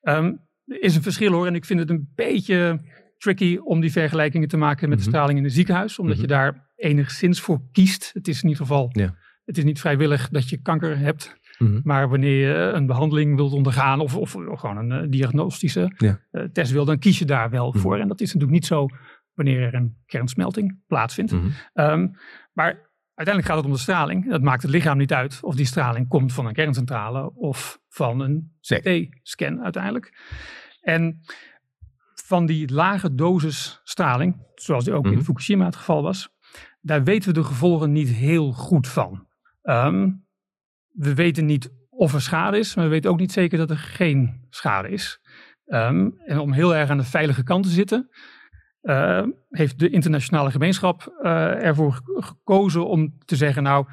[0.02, 0.34] Ehm,
[0.66, 2.82] is een verschil hoor en ik vind het een beetje
[3.18, 5.14] tricky om die vergelijkingen te maken met de Mhm.
[5.14, 6.00] straling in het ziekenhuis.
[6.00, 6.26] Omdat Mhm.
[6.26, 8.12] je daar enigszins voor kiest.
[8.14, 9.16] Het is in ieder geval Ja.
[9.46, 11.38] het is niet vrijwillig dat je kanker hebt.
[11.58, 11.80] Mhm.
[11.84, 16.20] Maar wanneer je een behandeling wilt ondergaan of, of, of gewoon een eh, diagnostische Ja.
[16.32, 17.78] eh, test wil, dan kies je daar wel Mhm.
[17.80, 17.98] voor.
[18.00, 18.88] En dat is natuurlijk niet zo
[19.34, 21.32] wanneer er een kernsmelting plaatsvindt.
[21.32, 21.48] Mhm.
[21.74, 22.08] Ehm,
[22.54, 24.30] maar uiteindelijk gaat het om de straling.
[24.30, 28.20] Dat maakt het lichaam niet uit of die straling komt van een kerncentrale of van
[28.20, 30.18] een CT-scan uiteindelijk.
[30.82, 31.20] En
[32.26, 36.30] van die lage dosis straling, zoals die ook in Fukushima het geval was,
[36.82, 39.28] daar weten we de gevolgen niet heel goed van.
[39.62, 40.10] Ehm,
[40.92, 43.78] we weten niet of er schade is, maar we weten ook niet zeker dat er
[43.78, 45.20] geen schade is.
[45.66, 48.10] Ehm, en om heel erg aan de veilige kant te zitten,
[48.82, 53.88] eh, heeft de internationale gemeenschap eh, ervoor ge- gekozen om te zeggen, nou,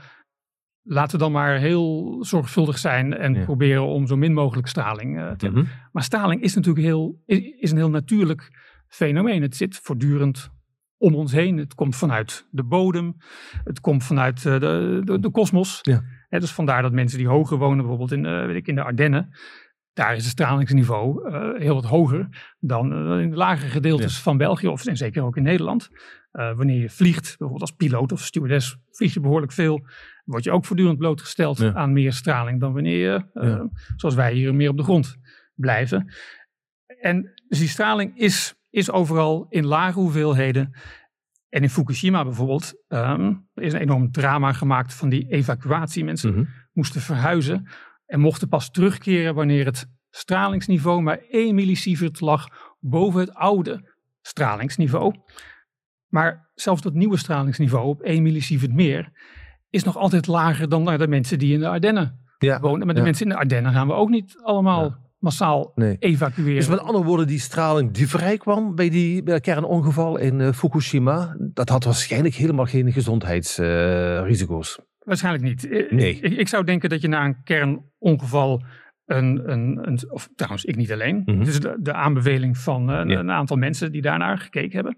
[0.83, 3.45] laten we dan maar heel zorgvuldig zijn en Ja.
[3.45, 5.63] proberen om zo min mogelijk straling eh, te hebben.
[5.63, 5.73] Mhm.
[5.93, 8.51] Maar straling is natuurlijk heel, is, is een heel natuurlijk
[8.89, 9.43] fenomeen.
[9.43, 10.51] Het zit voortdurend
[10.99, 11.57] om ons heen.
[11.59, 13.17] Het komt vanuit de bodem.
[13.65, 15.79] Het komt vanuit eh, de, de, de kosmos.
[15.83, 16.03] Ja.
[16.29, 19.29] Dus vandaar dat mensen die hoger wonen, bijvoorbeeld in, eh, weet ik, in de Ardennen,
[19.93, 24.67] daar is het stralingsniveau eh, heel wat hoger dan in de lagere gedeeltes van België,
[24.67, 25.89] of en zeker ook in Nederland.
[26.31, 29.87] Wanneer je vliegt, bijvoorbeeld als piloot of stewardess, vlieg je behoorlijk veel.
[30.25, 31.73] Word je ook voortdurend blootgesteld Ja.
[31.75, 33.69] aan meer straling dan wanneer je, Ja.
[33.97, 35.17] zoals wij hier, meer op de grond
[35.55, 36.15] blijven.
[37.01, 40.77] En dus die straling is, is overal in lage hoeveelheden.
[41.49, 46.05] En in Fukushima bijvoorbeeld ehm, is een enorm drama gemaakt van die evacuatie.
[46.05, 46.45] Mensen Mhm.
[46.73, 47.69] moesten verhuizen
[48.07, 52.47] en mochten pas terugkeren wanneer het stralingsniveau maar 1 millisievert lag
[52.81, 55.15] boven het oude stralingsniveau.
[56.09, 59.13] Maar zelfs dat nieuwe stralingsniveau op 1 millisievert meer
[59.71, 62.61] is nog altijd lager dan naar de mensen die in de Ardennen Ja.
[62.61, 62.85] wonen.
[62.87, 63.07] Maar de Ja.
[63.07, 64.99] mensen in de Ardennen gaan we ook niet allemaal Ja.
[65.19, 65.97] Massaal Nee.
[65.99, 66.55] evacueren.
[66.55, 70.53] Dus met andere woorden, die straling die vrijkwam bij, die, bij dat kernongeval in eh,
[70.53, 74.79] Fukushima, dat had waarschijnlijk helemaal geen gezondheidsrisico's.
[74.99, 75.69] Waarschijnlijk niet.
[75.69, 76.19] Eh, Nee.
[76.21, 78.63] Ik, ik zou denken dat je na een kernongeval
[79.05, 81.45] een, een, een of trouwens ik niet alleen, Mhm.
[81.45, 83.19] dus de, de aanbeveling van eh, een, Ja.
[83.19, 84.97] een aantal mensen die daarnaar gekeken hebben,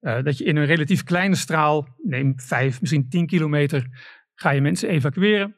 [0.00, 3.86] eh, dat je in een relatief kleine straal, neem vijf, misschien tien kilometer,
[4.34, 5.56] ga je mensen evacueren.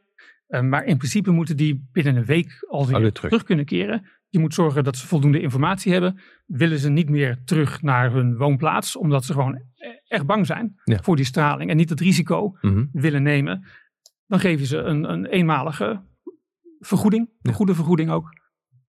[0.49, 3.13] Eh, maar in principe moeten die binnen een week alweer terug.
[3.31, 3.43] terug.
[3.45, 4.07] kunnen keren.
[4.29, 6.21] Je moet zorgen dat ze voldoende informatie hebben.
[6.47, 9.63] Willen ze niet meer terug naar hun woonplaats, omdat ze gewoon e-
[10.09, 10.99] echt bang zijn Ja.
[11.03, 12.87] voor die straling en niet het risico Mhm.
[12.93, 13.67] willen nemen,
[14.27, 16.03] dan geef je ze een, een eenmalige
[16.79, 17.53] vergoeding, een Ja.
[17.53, 18.29] goede vergoeding ook.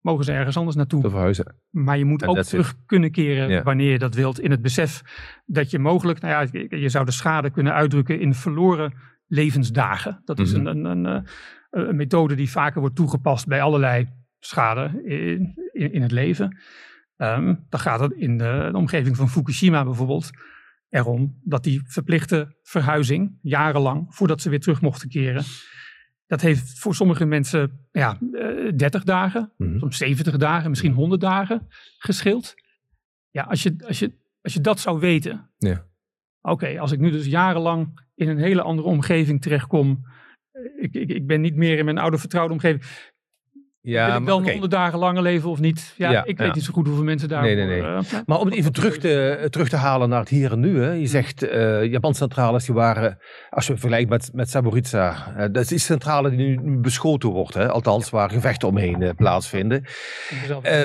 [0.00, 1.02] Mogen ze ergens anders naartoe.
[1.02, 1.56] Te verhuizen.
[1.70, 3.62] Maar je moet En ook terug kunnen keren Ja.
[3.62, 4.40] wanneer je dat wilt.
[4.40, 5.02] In het besef
[5.46, 8.92] dat je mogelijk, nou ja, je- je zou de schade kunnen uitdrukken in verloren
[9.28, 10.20] levensdagen.
[10.24, 10.66] Dat is Mhm.
[10.66, 11.24] een, een, een,
[11.70, 14.08] eh, een methode die vaker wordt toegepast bij allerlei
[14.40, 16.58] schade in, in, in het leven.
[17.16, 20.30] Ehm, dan gaat het in de, de omgeving van Fukushima bijvoorbeeld
[20.88, 25.44] erom dat die verplichte verhuizing, jarenlang, voordat ze weer terug mochten keren,
[26.26, 29.78] dat heeft voor sommige mensen ja, eh, 30 dagen, Mhm.
[29.78, 31.66] soms 70 dagen, misschien 100 dagen
[31.98, 32.54] gescheeld.
[33.30, 34.12] Ja, als je, als je,
[34.42, 35.50] als je dat zou weten.
[35.58, 35.86] Ja.
[36.50, 40.00] Oké, als ik nu dus jarenlang in een hele andere omgeving terechtkom.
[40.52, 42.82] eh, Ik, ik, ik ben niet meer in mijn oude vertrouwde omgeving.
[43.80, 44.50] Ja, Wil ik dan oké.
[44.50, 45.94] 100 dagen langer leven of niet?
[45.96, 46.54] Ja, Ja, ik weet ja.
[46.54, 47.42] niet zo goed hoeveel mensen daar.
[47.42, 48.00] Nee, nee, nee.
[48.26, 50.82] Maar om het even terug te, terug te halen naar het hier en nu.
[50.82, 50.90] Hè.
[50.92, 53.18] Je zegt, eh Japanse centrales die waren,
[53.50, 57.28] als je vergelijkt met, met Saboritsa, eh, dat is die centrale die nu, nu beschoten
[57.28, 57.54] wordt.
[57.54, 57.68] Hè.
[57.68, 59.84] Althans, waar gevechten omheen eh, plaatsvinden.
[60.62, 60.82] Eh,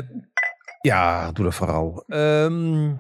[0.82, 2.04] ja, doe dat vooral.
[2.08, 2.92] Ehm,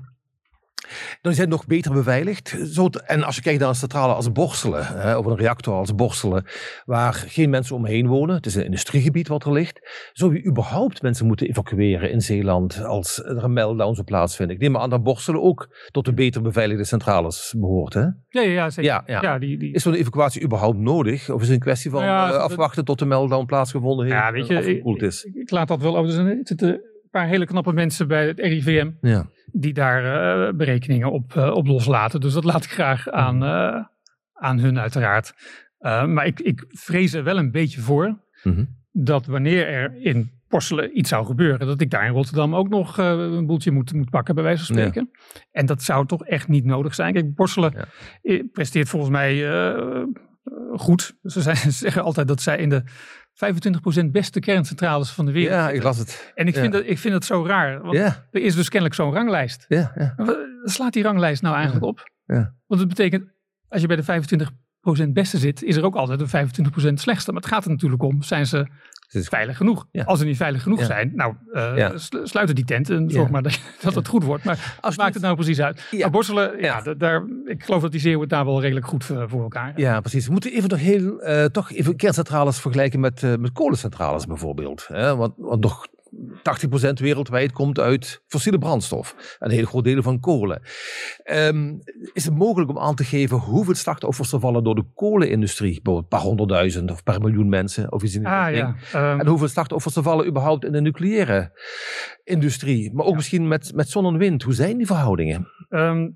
[1.21, 2.57] dan zijn nog beter beveiligd.
[2.71, 5.95] Zo en als je kijkt naar een centrale als Borselen, hè, of een reactor als
[5.95, 6.45] Borselen,
[6.85, 11.01] waar geen mensen omheen wonen, het is een industriegebied wat er ligt, zou je überhaupt
[11.01, 14.55] mensen moeten evacueren in Zeeland als er een meltdown zou plaatsvinden?
[14.55, 17.93] Ik neem aan dat Borselen ook tot de beter beveiligde centrales behoort.
[17.93, 18.01] Hè?
[18.01, 18.91] ja, ja, ja, zeker.
[18.91, 19.21] Ja, ja.
[19.21, 21.29] ja, die, die, Is zo'n evacuatie überhaupt nodig?
[21.29, 24.17] Of is het een kwestie van Nou ja, eh, afwachten tot de meltdown plaatsgevonden heeft
[24.17, 25.23] Ja, weet je, en afgekoeld is?
[25.23, 26.19] ik, ik laat dat wel over.
[26.19, 29.29] Er er zitten een paar hele knappe mensen bij het RIVM Ja.
[29.53, 30.03] Die daar
[30.47, 32.19] eh, berekeningen op, eh, op loslaten.
[32.21, 33.83] Dus dat laat ik graag aan, eh,
[34.33, 35.33] aan hun uiteraard.
[35.79, 38.65] Maar ik, ik vrees er wel een beetje voor Mhm.
[38.91, 42.97] dat wanneer er in Porselen iets zou gebeuren, dat ik daar in Rotterdam ook nog
[42.97, 44.81] een boeltje moet, moet pakken, bij wijze van Ja.
[44.81, 45.11] spreken.
[45.51, 47.13] En dat zou toch echt niet nodig zijn.
[47.13, 47.73] Kijk, Porselen
[48.21, 48.41] Ja.
[48.51, 49.35] presteert volgens mij
[50.75, 51.15] goed.
[51.23, 52.83] Ze, zijn, ze zeggen altijd dat zij in de
[54.03, 56.31] 25% beste kerncentrales van de wereld ja, ik las het.
[56.35, 56.61] En ik, Ja.
[56.61, 57.81] vind dat, ik vind dat zo raar.
[57.81, 59.65] Want Ja, er is dus kennelijk zo'n ranglijst.
[59.67, 60.13] ja, ja.
[60.15, 62.09] Wat slaat die ranglijst nou eigenlijk op?
[62.25, 62.53] Ja.
[62.67, 63.29] Want het betekent,
[63.67, 64.03] als je bij de
[65.07, 66.27] 25% beste zit, is er ook altijd een
[66.89, 67.31] 25% slechtste.
[67.31, 68.67] Maar het gaat er natuurlijk om, zijn ze
[69.15, 69.85] is- veilig genoeg?
[69.91, 70.03] Ja.
[70.03, 70.85] Als ze niet veilig genoeg Ja.
[70.85, 71.89] zijn, nou, eh,
[72.23, 74.43] sluiten die tent en zorg maar dat, dat het goed wordt.
[74.43, 75.81] Maar Als maakt het nou precies uit?
[75.99, 76.81] Maar Borselen, ja, Ja.
[76.81, 79.73] da- daar, ik geloof dat die zeeuwen het daar wel redelijk goed voor, voor elkaar
[79.75, 80.25] Ja, precies.
[80.25, 84.85] We moeten even nog heel, eh, toch even kerncentrales vergelijken met, eh, met kolencentrales bijvoorbeeld.
[84.87, 85.15] Hè?
[85.15, 85.87] Want, want nog
[86.89, 89.37] 80% wereldwijd komt uit fossiele brandstof.
[89.39, 90.61] En heel groot delen van kolen.
[91.23, 91.73] Ehm,
[92.13, 95.73] is het mogelijk om aan te geven hoeveel slachtoffers er vallen door de kolenindustrie?
[95.73, 98.75] Bijvoorbeeld een paar honderdduizend of per miljoen mensen of iets in die Ah richting.
[98.91, 101.51] ja, ehm, En hoeveel slachtoffers er vallen überhaupt in de nucleaire
[102.23, 102.93] industrie?
[102.93, 104.43] Maar ook misschien met, met zon en wind.
[104.43, 105.47] Hoe zijn die verhoudingen?
[105.69, 106.09] Ehm,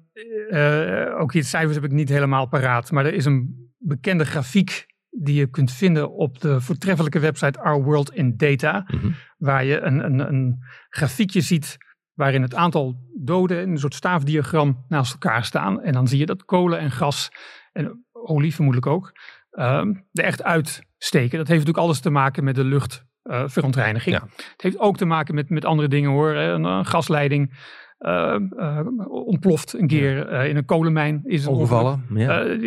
[0.50, 2.92] eh, ook hier de cijfers heb ik niet helemaal paraat.
[2.92, 7.84] Maar er is een bekende grafiek die je kunt vinden op de voortreffelijke website Our
[7.84, 8.86] World in Data.
[8.88, 9.12] Mhm.
[9.38, 11.78] Waar je een, een, een grafiekje ziet
[12.14, 15.82] waarin het aantal doden in een soort staafdiagram naast elkaar staan.
[15.82, 17.30] En dan zie je dat kolen en gas
[17.72, 19.12] en olie vermoedelijk ook
[19.52, 21.38] ehm, er echt uitsteken.
[21.38, 24.16] Dat heeft natuurlijk alles te maken met de luchtverontreiniging.
[24.16, 24.28] Ja.
[24.52, 26.34] Het heeft ook te maken met, met andere dingen hoor.
[26.34, 26.52] Hè.
[26.52, 27.60] Een, een gasleiding
[27.98, 31.22] eh, eh, ontploft een keer eh, in een kolenmijn.
[31.24, 31.52] Is een.
[31.52, 32.06] Ongevallen?
[32.14, 32.58] Ja.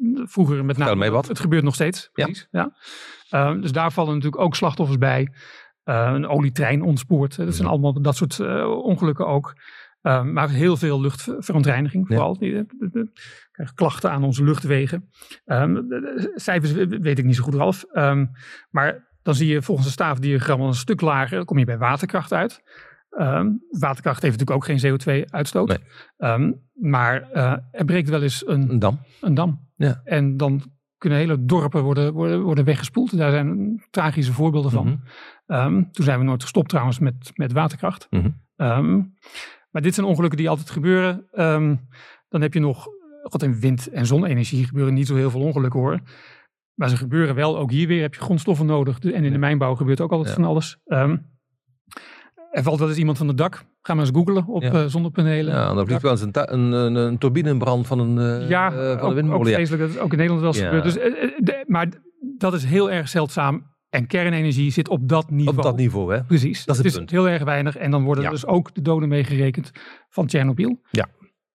[0.00, 0.96] Eh, vroeger met name.
[0.96, 1.28] mij wat.
[1.28, 2.10] Het gebeurt nog steeds.
[2.12, 2.24] Ja.
[2.24, 2.72] Precies, ja.
[3.30, 5.32] Eh, dus daar vallen natuurlijk ook slachtoffers bij.
[5.84, 7.36] Eh, een olietrein ontspoort.
[7.36, 9.54] Dat zijn allemaal dat soort eh, ongelukken ook.
[10.00, 12.38] Eh, maar heel veel luchtverontreiniging vooral.
[12.38, 13.10] De- de- de-
[13.52, 15.10] krijgen klachten aan onze luchtwegen.
[15.44, 17.84] Ehm, de- de cijfers we- weet ik niet zo goed af.
[17.92, 18.26] Ehm,
[18.70, 21.36] maar dan zie je volgens een staafdiagram een stuk lager.
[21.36, 22.62] Dan kom je bij waterkracht uit.
[23.10, 24.78] Ehm, waterkracht heeft natuurlijk ook geen
[25.24, 25.68] CO2-uitstoot.
[25.68, 25.78] Nee.
[26.16, 28.98] Ehm, maar eh, er breekt wel eens een Een dam?
[29.20, 29.68] een dam.
[29.76, 30.00] Ja.
[30.04, 30.62] En dan
[30.98, 33.16] kunnen hele dorpen worden, worden, worden weggespoeld.
[33.16, 34.86] Daar zijn tragische voorbeelden van.
[34.86, 34.96] Mhm.
[35.46, 38.06] Ehm, toen zijn we nooit gestopt trouwens met, met waterkracht.
[38.10, 39.02] Mhm.
[39.70, 41.26] Maar dit zijn ongelukken die altijd gebeuren.
[42.28, 42.86] Dan heb je nog,
[43.22, 46.00] god in wind- en zonne-energie gebeuren niet zo heel veel ongelukken hoor.
[46.74, 48.98] Maar ze gebeuren wel, ook hier weer heb je grondstoffen nodig.
[48.98, 50.34] En in de mijnbouw gebeurt ook altijd Ja.
[50.34, 50.78] van alles.
[50.84, 51.16] Ehm,
[52.50, 53.64] er valt wel eens iemand van het dak.
[53.82, 54.72] Ga maar eens googlen op Ja.
[54.72, 55.54] eh, zonnepanelen.
[55.54, 58.48] Ja, dan vliegt wel eens een, een, een, een turbine in brand van een, eh,
[58.48, 59.48] Ja, van ook, een ook windmolen.
[59.48, 59.54] ja.
[59.54, 59.82] vreselijk.
[59.82, 60.66] Dat is ook in Nederland wel eens Ja.
[60.66, 60.84] gebeurd.
[60.84, 61.88] Dus, eh, de- maar
[62.38, 63.68] dat is heel erg zeldzaam.
[63.88, 65.56] En kernenergie zit op dat niveau.
[65.56, 66.22] Op dat niveau, hè?
[66.24, 66.64] Precies.
[66.64, 67.10] Dat is het is punt.
[67.10, 67.76] heel erg weinig.
[67.76, 68.30] En dan worden Ja.
[68.30, 69.70] dus ook de doden meegerekend
[70.08, 70.80] van Tsjernobyl.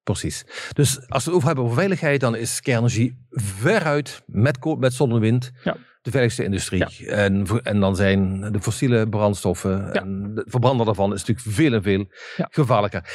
[0.04, 0.46] Precies.
[0.74, 5.12] Dus als we het over hebben over veiligheid, dan is kernenergie veruit met, met zon
[5.12, 5.78] en wind Ja.
[6.06, 7.08] De veiligste industrie.
[7.10, 11.84] En, en dan zijn de fossiele brandstoffen en het verbranden daarvan is natuurlijk veel en
[11.84, 12.06] veel
[12.50, 13.10] gevaarlijker.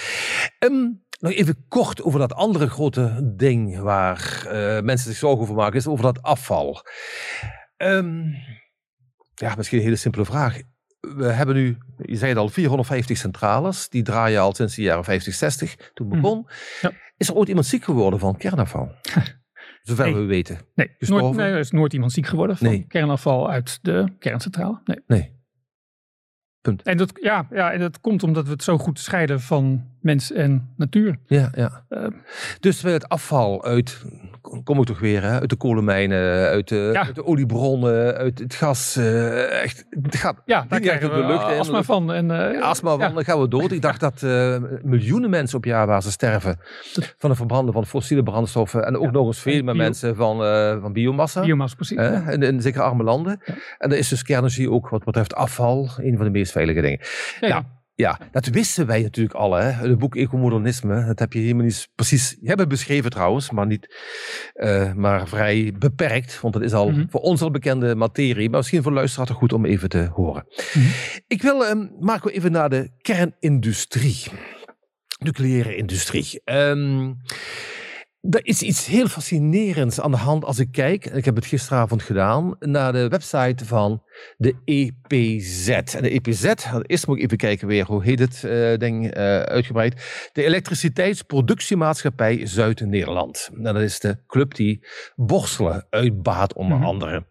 [0.59, 0.89] Ehm,
[1.21, 5.77] nog even kort over dat andere grote ding waar eh, mensen zich zorgen over maken,
[5.79, 6.83] is over dat afval.
[7.77, 8.23] Ehm,
[9.35, 10.59] ja, misschien een hele simpele vraag.
[11.01, 13.89] We hebben nu, je zei het al, 450 centrales.
[13.89, 16.21] Die draaien al sinds de jaren 50, 60, toen Mhm.
[16.21, 16.47] begon.
[16.81, 16.93] Ja.
[17.17, 18.93] Is er ooit iemand ziek geworden van kernafval?
[19.83, 20.15] Zover Nee.
[20.15, 20.59] we weten.
[20.75, 22.85] Nee, is nooit, nee, er is nooit iemand ziek geworden van Nee.
[22.89, 24.81] kernafval uit de kerncentrale.
[24.85, 25.01] Nee.
[25.07, 25.39] Nee.
[26.61, 26.83] Punt.
[26.83, 30.33] En dat, ja, ja, en dat komt omdat we het zo goed scheiden van mens
[30.33, 31.17] en natuur.
[31.27, 31.85] Ja, ja.
[31.89, 32.07] Eh,
[32.61, 34.05] Dus terwijl het afval uit,
[34.65, 37.05] kom ik toch weer, hè, uit de kolenmijnen, uit de, Ja.
[37.07, 41.27] uit de oliebronnen, uit het gas, eh, echt, het gaat ja, daar krijgen uit de
[41.27, 41.59] we lucht in.
[41.59, 42.13] astma van.
[42.13, 43.09] En, eh, astma, van, ja.
[43.15, 43.73] dan gaan we dood.
[43.73, 46.59] Ik dacht dat eh, miljoenen mensen op jaarbasis sterven
[47.19, 50.81] van het verbranden van fossiele brandstoffen en ook nog eens veel meer mensen van, eh,
[50.81, 51.41] van biomassa.
[51.41, 51.97] Biomassa, precies.
[52.33, 53.41] In, in zeker arme landen.
[53.79, 57.01] En dan is dus kernenergie ook wat betreft afval een van de meest veilige dingen.
[57.41, 57.63] Nou,
[58.01, 59.53] Ja, dat wisten wij natuurlijk al.
[59.55, 59.63] Hè.
[59.71, 62.37] Het boek Ecomodernisme, dat heb je helemaal niet precies...
[62.41, 63.97] Je hebt het beschreven trouwens, maar, niet,
[64.53, 66.41] eh, maar vrij beperkt.
[66.41, 67.05] Want het is al Mhm.
[67.09, 68.49] voor ons al bekende materie.
[68.49, 70.45] Maar misschien voor luisteraars goed om even te horen.
[70.75, 70.87] Mhm.
[71.27, 74.25] Ik wil, ehm Marco, even naar de kernindustrie.
[75.19, 76.41] Nucleaire industrie.
[76.45, 77.13] Ehm
[78.21, 81.47] er is iets heel fascinerends aan de hand als ik kijk, en ik heb het
[81.47, 84.03] gisteravond gedaan, naar de website van
[84.37, 85.69] de EPZ.
[85.69, 86.53] En de EPZ,
[86.87, 90.29] eerst moet ik even kijken weer, hoe heet het eh, ding eh, uitgebreid?
[90.33, 93.49] De Elektriciteitsproductiemaatschappij Zuid-Nederland.
[93.53, 96.87] Nou, dat is de club die Borselen uitbaat onder Mhm.
[96.87, 97.27] andere.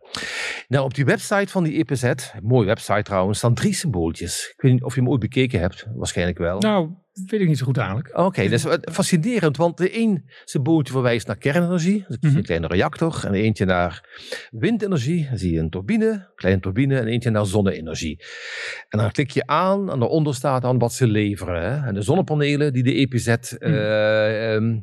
[0.68, 2.12] Nou, op die website van die EPZ,
[2.42, 4.52] mooie website trouwens, staan drie symbooltjes.
[4.56, 6.60] Ik weet niet of je hem ooit bekeken hebt, waarschijnlijk wel.
[6.60, 6.90] Nou,
[7.26, 8.18] weet ik niet zo goed eigenlijk.
[8.18, 12.38] Oké, dat is fascinerend, want de een symbooltje verwijst naar kernenergie, Mhm.
[12.38, 14.10] een kleine reactor, en eentje naar
[14.52, 18.24] windenergie, dan zie je een turbine, kleine turbine, en eentje naar zonne-energie.
[18.90, 21.62] En dan klik je aan, en daaronder staat dan wat ze leveren.
[21.62, 21.88] Hè?
[21.88, 24.78] En de zonnepanelen die de EPZ eh, ehm,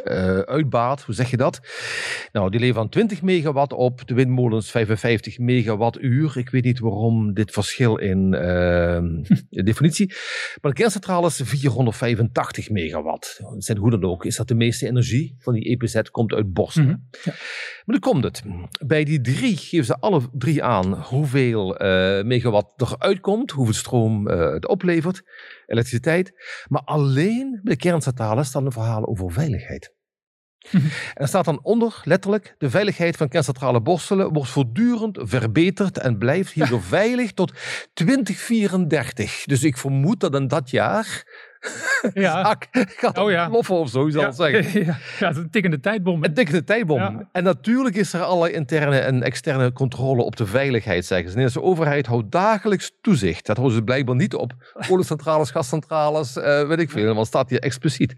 [0.00, 1.60] eh, uitbaat, hoe zeg je dat?
[2.32, 6.38] Nou, die leveren 20 megawatt op, de windmolens 55 megawattuur.
[6.38, 8.30] Ik weet niet waarom dit verschil in
[9.50, 10.14] de definitie.
[10.60, 13.38] Maar de kerncentrales 485 megawatt.
[13.42, 16.52] Dat zijn hoe dan ook, is dat de meeste energie van die EPZ komt uit
[16.52, 16.86] Borselen.
[16.86, 17.30] Mhm.
[17.30, 17.34] Ja.
[17.84, 18.42] Maar nu komt het.
[18.86, 24.28] Bij die drie geven ze alle drie aan hoeveel eh, megawatt eruit komt, hoeveel stroom
[24.28, 25.22] eh, het oplevert,
[25.66, 26.32] elektriciteit.
[26.68, 29.94] Maar alleen bij de kerncentrales staan er verhalen over veiligheid.
[30.70, 30.84] Mhm.
[30.86, 36.18] En er staat dan onder, letterlijk, de veiligheid van kerncentrale Borselen wordt voortdurend verbeterd en
[36.18, 37.52] blijft hierdoor veilig tot
[37.92, 39.44] 2034.
[39.44, 41.24] Dus ik vermoed dat in dat jaar
[42.26, 42.56] Ja.
[42.70, 43.48] gaat Oh ja.
[43.50, 44.80] of zo, zal Ja, het zeggen.
[44.84, 46.22] ja, ja, het is een tikkende tijdbom.
[46.22, 46.28] hè.
[46.28, 46.98] Een dikke tijdbom.
[46.98, 47.28] Ja.
[47.32, 51.34] En natuurlijk is er alle interne en externe controle op de veiligheid, zeggen ze.
[51.36, 53.46] De Nederlandse overheid houdt dagelijks toezicht.
[53.46, 54.52] Dat houden ze blijkbaar niet op
[54.88, 57.14] kolencentrales, gascentrales, eh, weet ik veel.
[57.14, 58.14] Want staat hier expliciet.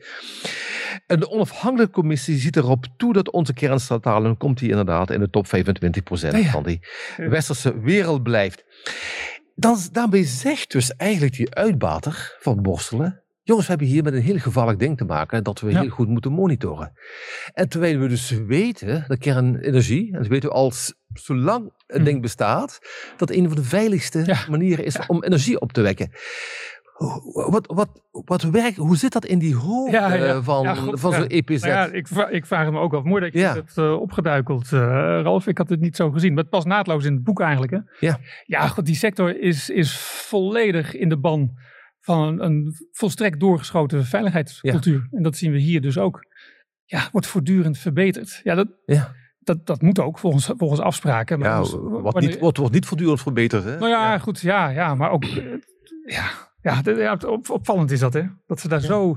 [1.07, 5.31] En de onafhankelijke commissie ziet erop toe dat onze kerncentrale, komt die inderdaad in de
[5.31, 6.51] top 25% Ja, ja.
[6.51, 6.81] van die
[7.17, 8.65] westerse wereld blijft.
[9.55, 14.23] Dan, daarbij zegt dus eigenlijk die uitbater van Borselen, jongens, we hebben hier met een
[14.23, 15.81] heel gevaarlijk ding te maken dat we Ja.
[15.81, 16.93] heel goed moeten monitoren.
[17.55, 21.97] En terwijl we dus weten, dat kernenergie, en dat weten we al s- zolang het
[21.97, 22.05] Mhm.
[22.05, 22.79] ding bestaat,
[23.17, 24.39] dat een van de veiligste Ja.
[24.51, 26.11] manieren is om energie op te wekken.
[27.33, 30.25] Wat, wat, wat werkt, hoe zit dat in die hoofd Ja, ja.
[30.25, 31.27] eh, van, Ja, goed, van zo'n.
[31.27, 31.63] EPZ?
[31.63, 33.03] Nou ja, ik, ik vraag me ook af.
[33.03, 34.81] Mooi dat je het uh, opgeduikeld, uh,
[35.23, 35.47] Ralf.
[35.47, 36.33] Ik had het niet zo gezien.
[36.35, 37.73] Maar het past naadloos in het boek eigenlijk.
[37.73, 37.79] Hè?
[38.01, 38.19] Ja.
[38.47, 41.51] Ja, goed, die sector is, is volledig in de ban
[42.17, 45.09] van een, een volstrekt doorgeschoten veiligheidscultuur.
[45.11, 46.25] En dat zien we hier dus ook.
[46.85, 48.41] Ja, wordt voortdurend verbeterd.
[48.43, 49.15] Ja, dat, Ja.
[49.39, 51.39] dat, dat moet ook volgens, volgens afspraken.
[51.39, 53.65] Maar Ja, dus, wat wanneer- niet, wordt, wordt niet voortdurend verbeterd.
[53.65, 53.77] Hè?
[53.79, 55.45] nou ja, goed, ja, ja, maar ook, eh,
[56.05, 58.23] ja, ja, op, opvallend is dat, hè?
[58.47, 59.15] Dat ze daar zo,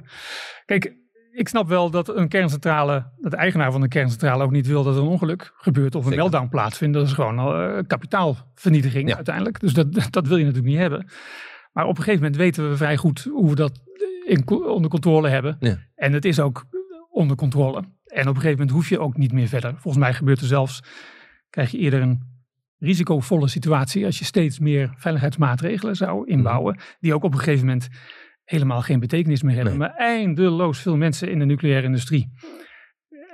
[0.65, 0.99] kijk,
[1.31, 4.83] ik snap wel dat een kerncentrale, dat de eigenaar van een kerncentrale ook niet wil
[4.83, 6.17] dat er een ongeluk gebeurt of een Zeker.
[6.23, 6.93] meltdown plaatsvindt.
[6.97, 9.15] Dat is gewoon uh, kapitaalvernietiging Ja.
[9.15, 9.59] uiteindelijk.
[9.59, 11.07] Dus dat, dat wil je natuurlijk niet hebben.
[11.71, 13.81] Maar op een gegeven moment weten we vrij goed hoe we dat
[14.25, 15.57] in, onder controle hebben.
[15.59, 15.77] Ja.
[15.95, 16.65] En het is ook
[17.09, 17.83] onder controle.
[18.05, 19.71] En op een gegeven moment hoef je ook niet meer verder.
[19.71, 20.83] Volgens mij gebeurt er zelfs,
[21.49, 22.29] krijg je eerder een
[22.77, 27.87] risicovolle situatie als je steeds meer veiligheidsmaatregelen zou inbouwen, die ook op een gegeven moment
[28.43, 29.77] helemaal geen betekenis meer hebben.
[29.77, 29.87] Nee.
[29.87, 32.31] Maar eindeloos veel mensen in de nucleaire industrie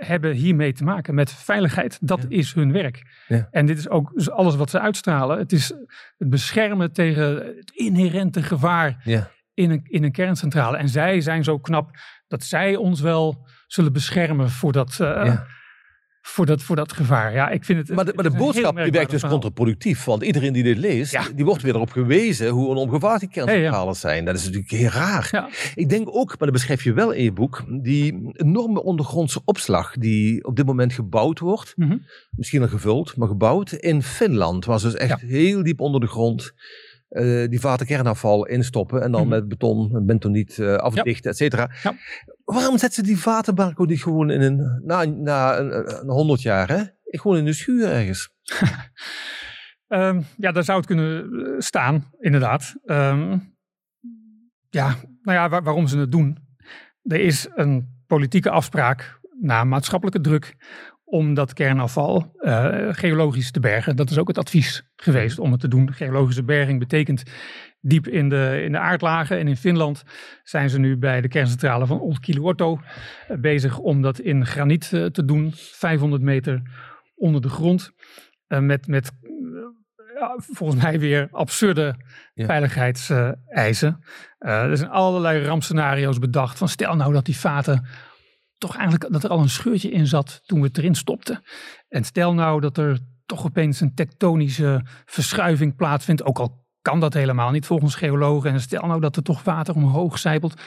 [0.07, 1.97] hebben hiermee te maken met veiligheid.
[2.01, 2.37] Dat Ja.
[2.37, 3.01] is hun werk.
[3.27, 3.47] Ja.
[3.51, 5.37] En dit is ook alles wat ze uitstralen.
[5.37, 5.67] Het is
[6.17, 9.29] het beschermen tegen het inherente gevaar Ja.
[9.53, 10.77] in een, in een kerncentrale.
[10.77, 11.89] En zij zijn zo knap
[12.27, 15.45] dat zij ons wel zullen beschermen voor dat, uh, Ja.
[16.27, 17.33] Voor dat, voor dat gevaar.
[17.33, 17.95] Ja, ik vind het.
[17.95, 20.03] Maar de, maar de een boodschap die werkt dus contraproductief.
[20.03, 21.23] Want iedereen die dit leest, Ja.
[21.35, 24.25] die wordt weer erop gewezen hoe ongevaarlijk die kerncentrales zijn.
[24.25, 25.27] Dat is natuurlijk heel raar.
[25.31, 25.49] Ja.
[25.75, 29.93] Ik denk ook, maar dat beschrijf je wel in je boek, die enorme ondergrondse opslag
[29.97, 31.73] die op dit moment gebouwd wordt.
[31.75, 31.97] Mhm.
[32.31, 34.65] Misschien al gevuld, maar gebouwd in Finland.
[34.65, 36.51] Was dus echt heel diep onder de grond.
[37.07, 37.85] eh, die vaten
[38.49, 39.29] instoppen en dan Mhm.
[39.29, 41.69] met beton, bentoniet uh, afdichten, et cetera.
[42.53, 46.83] Waarom zetten ze die vatenbarco niet gewoon in een, na, na een, 100 jaar, hè?
[47.03, 48.29] Gewoon in een schuur ergens?
[49.87, 52.75] Ehm, ja, daar zou het kunnen staan, inderdaad.
[52.85, 53.37] Ehm,
[54.69, 56.37] ja, nou ja, waarom ze het doen.
[57.01, 60.55] Er is een politieke afspraak na maatschappelijke druk
[61.03, 63.95] om dat kernafval uh, geologisch te bergen.
[63.95, 65.93] Dat is ook het advies geweest om het te doen.
[65.93, 67.23] Geologische berging betekent
[67.87, 69.37] diep in de, in de aardlagen.
[69.37, 70.03] En in Finland
[70.43, 72.79] zijn ze nu bij de kerncentrale van Olkiluoto
[73.31, 75.51] uh, bezig om dat in graniet uh, te doen.
[75.55, 76.61] 500 meter
[77.15, 77.91] onder de grond.
[78.47, 79.11] met met
[80.37, 81.95] volgens mij weer absurde
[82.33, 82.45] ja.
[82.45, 84.03] veiligheidseisen.
[84.37, 86.57] er zijn allerlei rampscenario's bedacht.
[86.57, 87.87] Van stel nou dat die vaten
[88.57, 91.41] toch eigenlijk dat er al een scheurtje in zat toen we het erin stopten.
[91.87, 97.13] En stel nou dat er toch opeens een tektonische verschuiving plaatsvindt, ook al kan dat
[97.13, 98.51] helemaal niet volgens geologen.
[98.51, 100.61] En stel nou dat er toch water omhoog zijpelt.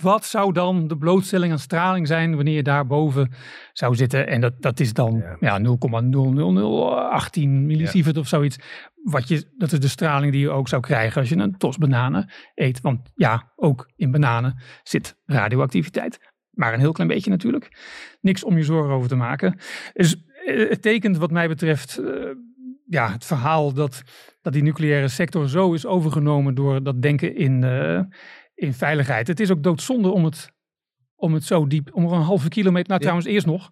[0.00, 3.32] Wat zou dan de blootstelling aan straling zijn wanneer je daarboven
[3.72, 4.26] zou zitten?
[4.26, 5.58] En dat, dat is dan ja.
[5.58, 5.78] ja
[7.32, 8.20] 0,00018 millisievert ja.
[8.20, 8.58] of zoiets.
[9.02, 11.76] Wat je, dat is de straling die je ook zou krijgen als je een tos
[11.78, 12.80] bananen eet.
[12.80, 16.18] Want ja, ook in bananen zit radioactiviteit.
[16.50, 17.68] Maar een heel klein beetje natuurlijk.
[18.20, 19.58] Niks om je zorgen over te maken.
[19.92, 22.30] Dus eh, het tekent wat mij betreft uh,
[22.90, 24.02] ja, het verhaal dat,
[24.42, 28.00] dat die nucleaire sector zo is overgenomen door dat denken in, uh,
[28.54, 29.26] in veiligheid.
[29.26, 30.52] Het is ook doodzonde om het,
[31.14, 33.68] om het zo diep, om er een halve kilometer, nou trouwens eerst nog.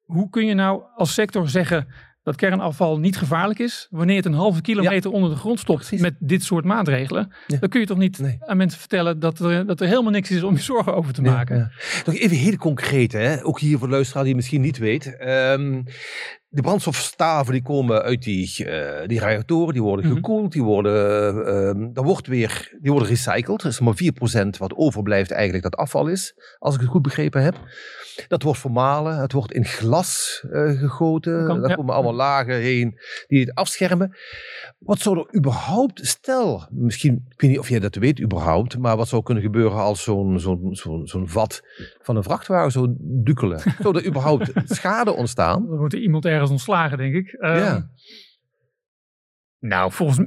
[0.00, 1.88] Hoe kun je nou als sector zeggen,
[2.22, 6.14] dat kernafval niet gevaarlijk is, wanneer het een halve kilometer onder de grond stopt met
[6.18, 9.86] dit soort maatregelen, dan kun je toch niet aan mensen vertellen dat er, dat er
[9.86, 11.56] helemaal niks is om je zorgen over te maken.
[11.56, 11.70] Ja,
[12.04, 13.44] Nog even heel concreet, hè?
[13.44, 15.16] ook hier voor de luisteraar die misschien niet weet.
[15.20, 15.84] Um,
[16.52, 20.14] de brandstofstaven die komen uit die, uh, die reactoren, die worden mhm.
[20.14, 23.62] gekoeld, die worden, uh, uh, wordt weer, die worden recycled.
[23.62, 23.94] Er is maar
[24.44, 27.56] 4% wat overblijft eigenlijk dat afval is, als ik het goed begrepen heb.
[28.28, 31.46] Dat wordt vermalen, het wordt in glas uh, gegoten.
[31.46, 34.16] Kan, Daar komen allemaal lagen heen die het afschermen.
[34.78, 38.96] Wat zou er überhaupt, stel, misschien, ik weet niet of jij dat weet überhaupt, maar
[38.96, 41.62] wat zou kunnen gebeuren als zo'n zo'n zo'n zo'n vat
[42.02, 43.60] van een vrachtwagen zou dukkelen?
[43.80, 45.66] zou er überhaupt schade ontstaan?
[45.66, 47.36] Dan wordt er iemand ergens ontslagen, denk ik.
[47.40, 47.90] Um, ja.
[49.62, 50.18] Nou, volgens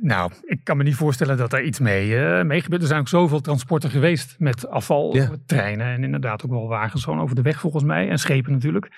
[0.00, 2.82] nou, ik kan me niet voorstellen dat daar iets mee, uh, mee gebeurt.
[2.82, 5.30] Er zijn ook zoveel transporten geweest met afval, ja.
[5.46, 8.08] treinen en inderdaad ook wel wagens gewoon over de weg volgens mij.
[8.08, 8.92] En schepen natuurlijk.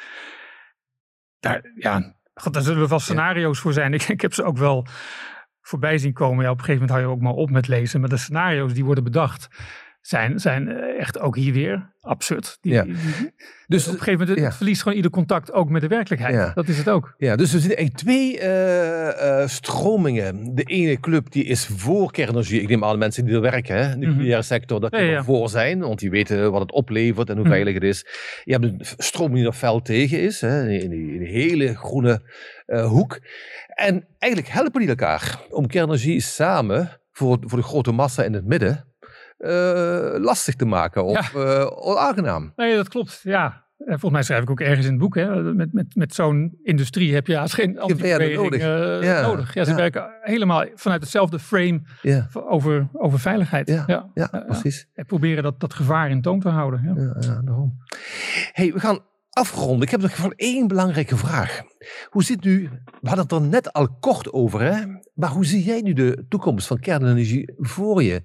[1.40, 2.14] Daar, ja,
[2.50, 3.94] daar zullen wel scenario's voor zijn.
[3.94, 4.86] Ik, ik heb ze ook wel
[5.60, 6.44] voorbij zien komen.
[6.44, 8.00] Ja, op een gegeven moment hou je ook maar op met lezen.
[8.00, 9.48] Maar de scenario's die worden bedacht
[10.06, 12.58] zijn, zijn eh, echt ook hier weer absurd.
[12.60, 12.86] Die, ja.
[13.66, 14.52] dus op een gegeven moment ja.
[14.52, 16.34] verliest gewoon ieder contact ook met de werkelijkheid.
[16.34, 16.52] Ja.
[16.54, 17.14] Dat is het ook.
[17.18, 20.54] Ja, dus er eigenlijk twee uh, uh, stromingen.
[20.54, 22.60] De ene club die is voor kernenergie.
[22.60, 24.42] Ik neem de mensen die er werken, hè, de nucleaire mhm.
[24.42, 25.80] sector, dat die er voor zijn.
[25.80, 27.52] Want die weten wat het oplevert en hoe mhm.
[27.52, 28.06] veilig het is.
[28.44, 30.40] Je hebt een stroming die er fel tegen is.
[30.40, 32.22] Hè, in, die, in die hele groene
[32.66, 33.20] hoek.
[33.66, 38.44] En eigenlijk helpen die elkaar om kernenergie samen voor, voor de grote massa in het
[38.44, 38.93] midden
[40.20, 41.40] lastig te maken of ja.
[41.40, 42.52] uh, onaangenaam.
[42.56, 43.20] Nee, dat klopt.
[43.22, 43.62] Ja.
[43.78, 46.58] En volgens mij schrijf ik ook ergens in het boek, hè, met, met, met zo'n
[46.62, 48.60] industrie heb je haast geen antibeweging nodig.
[48.60, 49.20] Uh, ja.
[49.20, 49.54] nodig.
[49.54, 51.80] Ja, ze werken helemaal vanuit hetzelfde frame
[52.32, 53.68] over, over veiligheid.
[53.68, 54.88] Ja, ja, precies.
[54.94, 56.82] En proberen dat, dat gevaar in toon te houden.
[56.82, 57.16] Ja.
[57.20, 57.78] Ja, daarom.
[58.52, 58.98] Hey, we gaan
[59.34, 59.82] afronden.
[59.82, 61.62] Ik heb nog van één belangrijke vraag.
[62.08, 62.70] Hoe zit nu,
[63.00, 64.82] we hadden het er net al kort over, hè?
[65.14, 68.22] maar hoe zie jij nu de toekomst van kernenergie voor je?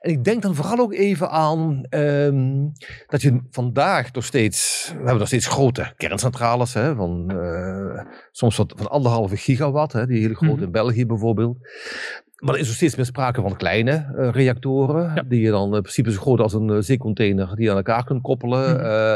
[0.00, 2.72] En ik denk dan vooral ook even aan um,
[3.06, 8.56] dat je vandaag nog steeds, we hebben nog steeds grote kerncentrales, hè, van uh, soms
[8.56, 11.56] wat, van anderhalve gigawatt, hè, die hele grote mm in België bijvoorbeeld.
[12.38, 15.80] Maar er is nog steeds meer sprake van kleine uh, reactoren, die je dan in
[15.80, 18.74] principe zo groot als een uh, zeecontainer die je aan elkaar kunt koppelen.
[18.74, 18.80] Mm.
[18.80, 19.10] Uh,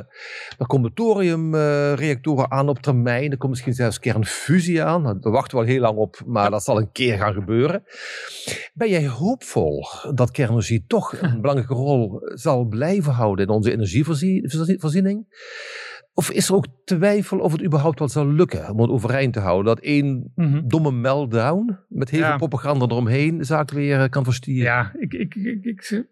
[0.59, 5.03] er komen thoriumreactoren aan op termijn, er komt misschien zelfs kernfusie aan.
[5.03, 7.85] Nou, daar wachten we al heel lang op, maar dat zal een keer gaan gebeuren.
[8.75, 15.27] Ben jij hoopvol dat kernenergie toch een belangrijke rol zal blijven houden in onze energievoorziening?
[16.15, 19.41] Of is er ook twijfel of het überhaupt wel zal lukken om het overeind te
[19.41, 19.65] houden?
[19.75, 20.61] Dat één mhm.
[20.65, 24.73] domme meltdown met heel veel propaganda eromheen de zaak weer eh, kan verstieren?
[24.73, 26.05] Ja, ik, ik, ik, ik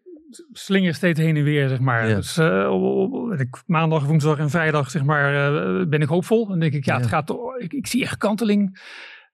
[0.53, 2.07] slinger steeds heen en weer, zeg maar.
[2.07, 6.53] Dus uh, maandag, woensdag en vrijdag, zeg maar, uh, ben ik hoopvol.
[6.53, 8.81] En denk ik, ja, het gaat, ik, ik zie echt kanteling.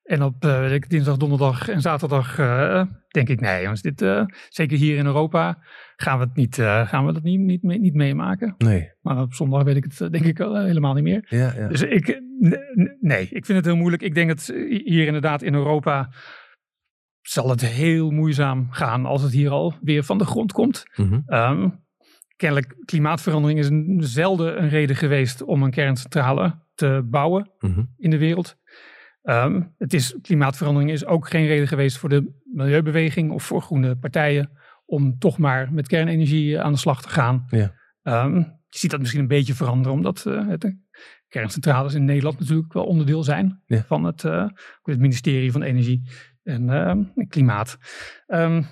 [0.02, 2.36] En op uh, dinsdag, donderdag en zaterdag
[3.08, 4.04] denk ik, nee jongens, dit,
[4.48, 5.58] zeker hier in Europa
[5.96, 8.54] gaan we, het niet, gaan we dat niet, niet, mee, niet meemaken.
[8.58, 8.92] Nee.
[9.00, 11.26] Maar op zondag weet ik het denk ik helemaal niet meer.
[11.28, 11.68] Ja, ja.
[11.68, 12.22] Dus ik,
[13.00, 14.02] nee, ik vind het heel moeilijk.
[14.02, 14.46] Ik denk dat
[14.84, 16.10] hier inderdaad in Europa
[17.20, 20.84] zal het heel moeizaam gaan als het hier al weer van de grond komt.
[20.96, 21.84] Mm um,
[22.36, 27.94] kennelijk, klimaatverandering is een, zelden een reden geweest om een kerncentrale te bouwen mm -hmm.
[27.96, 28.56] in de wereld.
[29.22, 33.96] Ehm, het is, klimaatverandering is ook geen reden geweest voor de milieubeweging of voor groene
[33.96, 34.50] partijen
[34.86, 37.44] om toch maar met kernenergie aan de slag te gaan.
[37.48, 37.74] Ja.
[38.02, 38.36] Ehm,
[38.68, 40.74] je ziet dat misschien een beetje veranderen, omdat uh, het,
[41.28, 43.84] kerncentrales in Nederland natuurlijk wel onderdeel zijn Ja.
[43.86, 44.48] van het, uh,
[44.82, 46.02] het ministerie van Energie
[46.42, 47.78] en uh, Klimaat.
[48.26, 48.66] Um,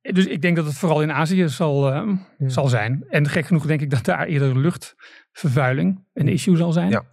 [0.00, 2.18] dus ik denk dat het vooral in Azië zal, ja.
[2.38, 3.04] zal zijn.
[3.08, 7.04] En gek genoeg denk ik dat daar eerder luchtvervuiling een issue zal zijn ja.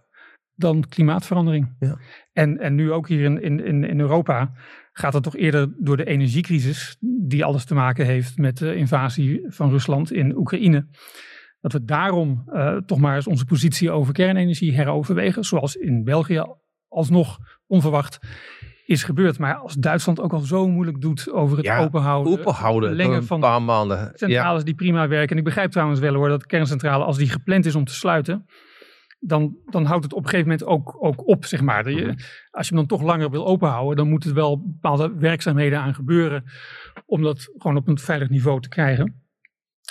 [0.54, 1.76] dan klimaatverandering.
[1.78, 1.98] Ja.
[2.32, 4.52] En, en nu ook hier in, in, in Europa
[4.98, 9.44] gaat het toch eerder door de energiecrisis, die alles te maken heeft met de invasie
[9.48, 10.86] van Rusland in Oekraïne.
[11.60, 16.44] Dat we daarom uh, toch maar eens onze positie over kernenergie heroverwegen, zoals in België
[16.88, 18.18] alsnog onverwacht
[18.86, 19.38] is gebeurd.
[19.38, 23.50] Maar als Duitsland ook al zo moeilijk doet over het ja, openhouden, openhouden van een
[23.50, 24.12] paar maanden.
[24.14, 24.64] centrales ja.
[24.64, 25.30] die prima werken.
[25.30, 28.46] En ik begrijp trouwens wel hoor dat kerncentrale, als die gepland is om te sluiten,
[29.18, 31.84] dan, dan houdt het op een gegeven moment ook, ook op, zeg maar.
[31.84, 32.16] Dat je, Mhm.
[32.50, 35.94] als je hem dan toch langer wil openhouden, dan moeten er wel bepaalde werkzaamheden aan
[35.94, 36.44] gebeuren
[37.06, 39.22] om dat gewoon op een veilig niveau te krijgen.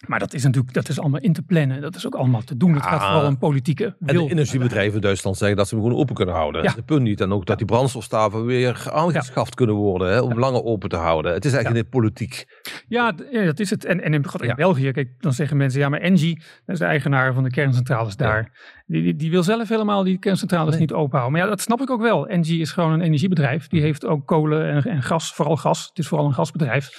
[0.06, 1.82] Maar dat is natuurlijk, dat is allemaal in te plannen.
[1.82, 2.74] Dat is ook allemaal te doen.
[2.74, 4.26] Het gaat vooral om politieke En wil.
[4.26, 6.64] de energiebedrijven in Duitsland zeggen dat ze hem gewoon open kunnen houden.
[6.64, 6.74] Ja.
[6.74, 7.22] Dat punt niet.
[7.22, 11.34] En ook dat die brandstofstaven weer aangeschaft kunnen worden hè, om langer open te houden.
[11.34, 11.90] Het is eigenlijk ja.
[11.92, 12.46] politiek.
[12.88, 13.86] Ja, dat is het.
[13.86, 14.26] En, en in.
[14.56, 18.16] België, kijk, dan zeggen mensen, ja, maar Engie, dat is de eigenaar van de kerncentrales
[18.16, 18.52] daar.
[18.86, 20.80] Die, die, die wil zelf helemaal die kerncentrales Nee.
[20.80, 21.32] niet openhouden.
[21.32, 22.28] Maar ja, dat snap ik ook wel.
[22.28, 23.68] Engie is gewoon een energiebedrijf.
[23.68, 25.88] Die heeft ook kolen en, en gas, vooral gas.
[25.88, 26.90] Het is vooral een gasbedrijf.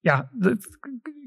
[0.00, 0.56] Ja, de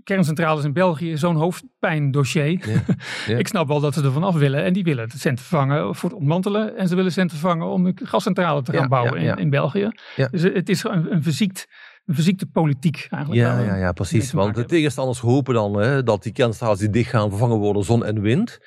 [0.06, 2.84] kerncentrales in België zo'n hoofdpijndossier.
[3.28, 3.38] Ja.
[3.42, 4.64] ik snap wel dat ze er vanaf willen.
[4.64, 6.78] En die willen centen vangen voor het ontmantelen.
[6.78, 9.18] En ze willen centen vangen om een gascentrale te gaan Ja, bouwen.
[9.18, 9.90] In, in België.
[10.32, 11.68] Dus het is een, een, verziekt,
[12.06, 13.42] een verziekte politiek eigenlijk.
[13.42, 14.32] Ja, ja, ja, precies.
[14.32, 18.06] Want de tegenstanders hopen dan hè, dat die kerncentrales die dicht gaan vervangen worden zon
[18.06, 18.60] en wind.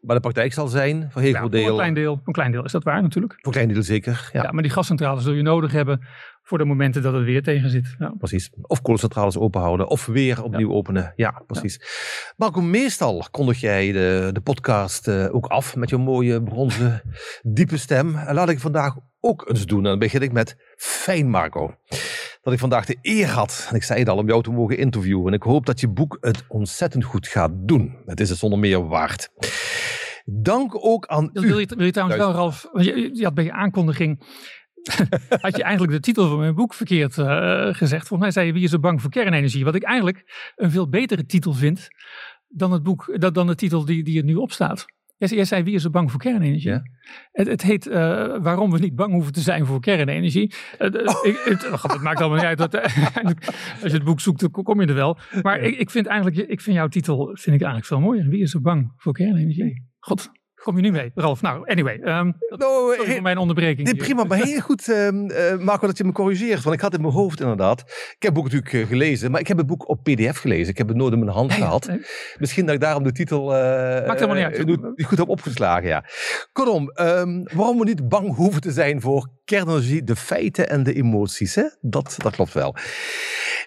[0.00, 2.14] Maar de praktijk zal zijn, voor heel Ja, veel voor deel, een klein deel.
[2.16, 3.32] Voor een klein deel is dat waar natuurlijk.
[3.34, 4.28] voor een klein deel zeker.
[4.32, 4.52] Ja, Ja.
[4.52, 6.06] maar die gascentrales zul je nodig hebben
[6.42, 7.94] voor de momenten dat het weer tegen zit.
[7.98, 8.14] Ja.
[8.18, 8.50] precies.
[8.62, 11.12] Of kolencentrales openhouden, of weer opnieuw openen.
[11.16, 11.80] Ja, precies.
[12.36, 17.02] Marco, meestal kondig jij de, de podcast eh, ook af met je mooie bronzen,
[17.42, 18.16] diepe stem.
[18.16, 19.78] En laat ik vandaag ook eens doen.
[19.78, 21.74] En dan begin ik met Fijn, Marco.
[22.48, 24.78] Dat ik vandaag de eer had, en ik zei het al, om jou te mogen
[24.78, 25.26] interviewen.
[25.26, 27.96] En ik hoop dat je boek het ontzettend goed gaat doen.
[28.06, 29.28] Het is het zonder meer waard.
[30.24, 31.46] Dank ook aan Wil, u.
[31.46, 34.22] wil je, wil je trouwens wel, Ralf, je had bij je aankondiging,
[35.40, 37.26] had je eigenlijk de titel van mijn boek verkeerd eh,
[37.74, 38.06] gezegd.
[38.08, 39.64] Volgens mij zei je, wie is er bang voor kernenergie?
[39.64, 41.88] Wat ik eigenlijk een veel betere titel vind
[42.48, 44.86] dan het boek, dan, dan de titel die, die er nu op staat.
[45.18, 46.70] Jij, zei- jij zei, wie is er bang voor kernenergie?
[46.70, 46.82] Ja.
[47.32, 50.54] Het, het heet eh, Waarom we niet bang hoeven te zijn voor kernenergie.
[50.78, 50.86] Eh,
[51.22, 52.58] ik, het, oh god, het maakt allemaal niet uit.
[52.58, 52.74] Dat,
[53.82, 55.18] als je het boek zoekt, dan kom je er wel.
[55.42, 58.28] Maar ik, ik vind eigenlijk, ik vind jouw titel vind ik eigenlijk veel mooier.
[58.28, 59.86] Wie is er bang voor kernenergie?
[59.98, 60.30] God,
[60.68, 61.42] kom je nu mee, Ralf?
[61.42, 61.98] Nou, anyway.
[61.98, 63.86] ehm, dat, Nou, sorry voor mijn onderbreking.
[63.86, 64.02] Nee, hier.
[64.04, 66.62] prima, maar heel goed, ehm, eh, Marco, dat je me corrigeert.
[66.62, 67.80] Want ik had in mijn hoofd inderdaad.
[67.80, 67.86] Ik
[68.18, 70.68] heb het boek natuurlijk eh, gelezen, maar ik heb het boek op PDF gelezen.
[70.68, 71.86] Ik heb het nooit in mijn hand gehad.
[71.86, 72.00] nee.
[72.38, 75.04] Misschien dat ik daarom de titel eh, Maakt helemaal niet uit.
[75.06, 75.88] goed heb opgeslagen.
[75.88, 76.04] Ja.
[76.52, 80.92] Kortom, ehm, waarom we niet bang hoeven te zijn voor kernenergie, de feiten en de
[80.92, 81.54] emoties.
[81.54, 81.64] Hè?
[81.80, 82.74] Dat, dat klopt wel.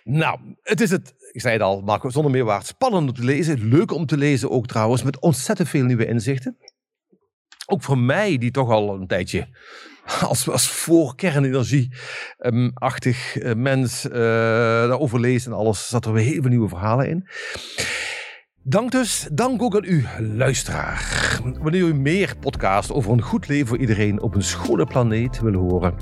[0.04, 1.14] Nou, het is het.
[1.32, 2.66] Ik zei het al, Marco, zonder meer waard.
[2.66, 3.68] Spannend om te lezen.
[3.68, 5.04] Leuk om te lezen ook trouwens.
[5.04, 6.58] Met ontzettend veel nieuwe inzichten.
[7.66, 9.48] Ook voor mij, die toch al een tijdje
[10.30, 14.14] als, als voor kernenergie-achtig eh, mens eh
[14.88, 17.28] daarover leest en alles, zat er weer heel veel nieuwe verhalen in.
[18.64, 21.40] Dank dus, dank ook aan u, luisteraar.
[21.60, 25.54] Wanneer u meer podcast over een goed leven voor iedereen op een schone planeet wil
[25.54, 25.94] horen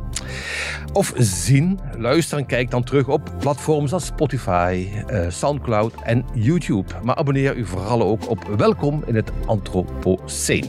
[0.93, 6.93] of zien, luister en kijk dan terug op platforms als Spotify, eh, Soundcloud en YouTube.
[7.03, 10.65] Maar abonneer u vooral ook op Welkom in het Anthropoceen.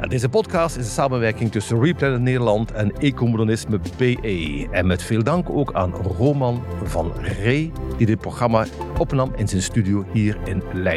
[0.00, 4.68] En Deze podcast is een samenwerking tussen Replanet Nederland en Ecomodernisme BE.
[4.70, 8.66] En met veel dank ook aan Roman van Ree, die dit programma
[8.98, 10.91] opnam in zijn studio hier in Leiden.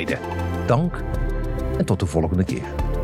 [0.67, 1.03] Dank
[1.77, 2.94] en tot de volgende keer.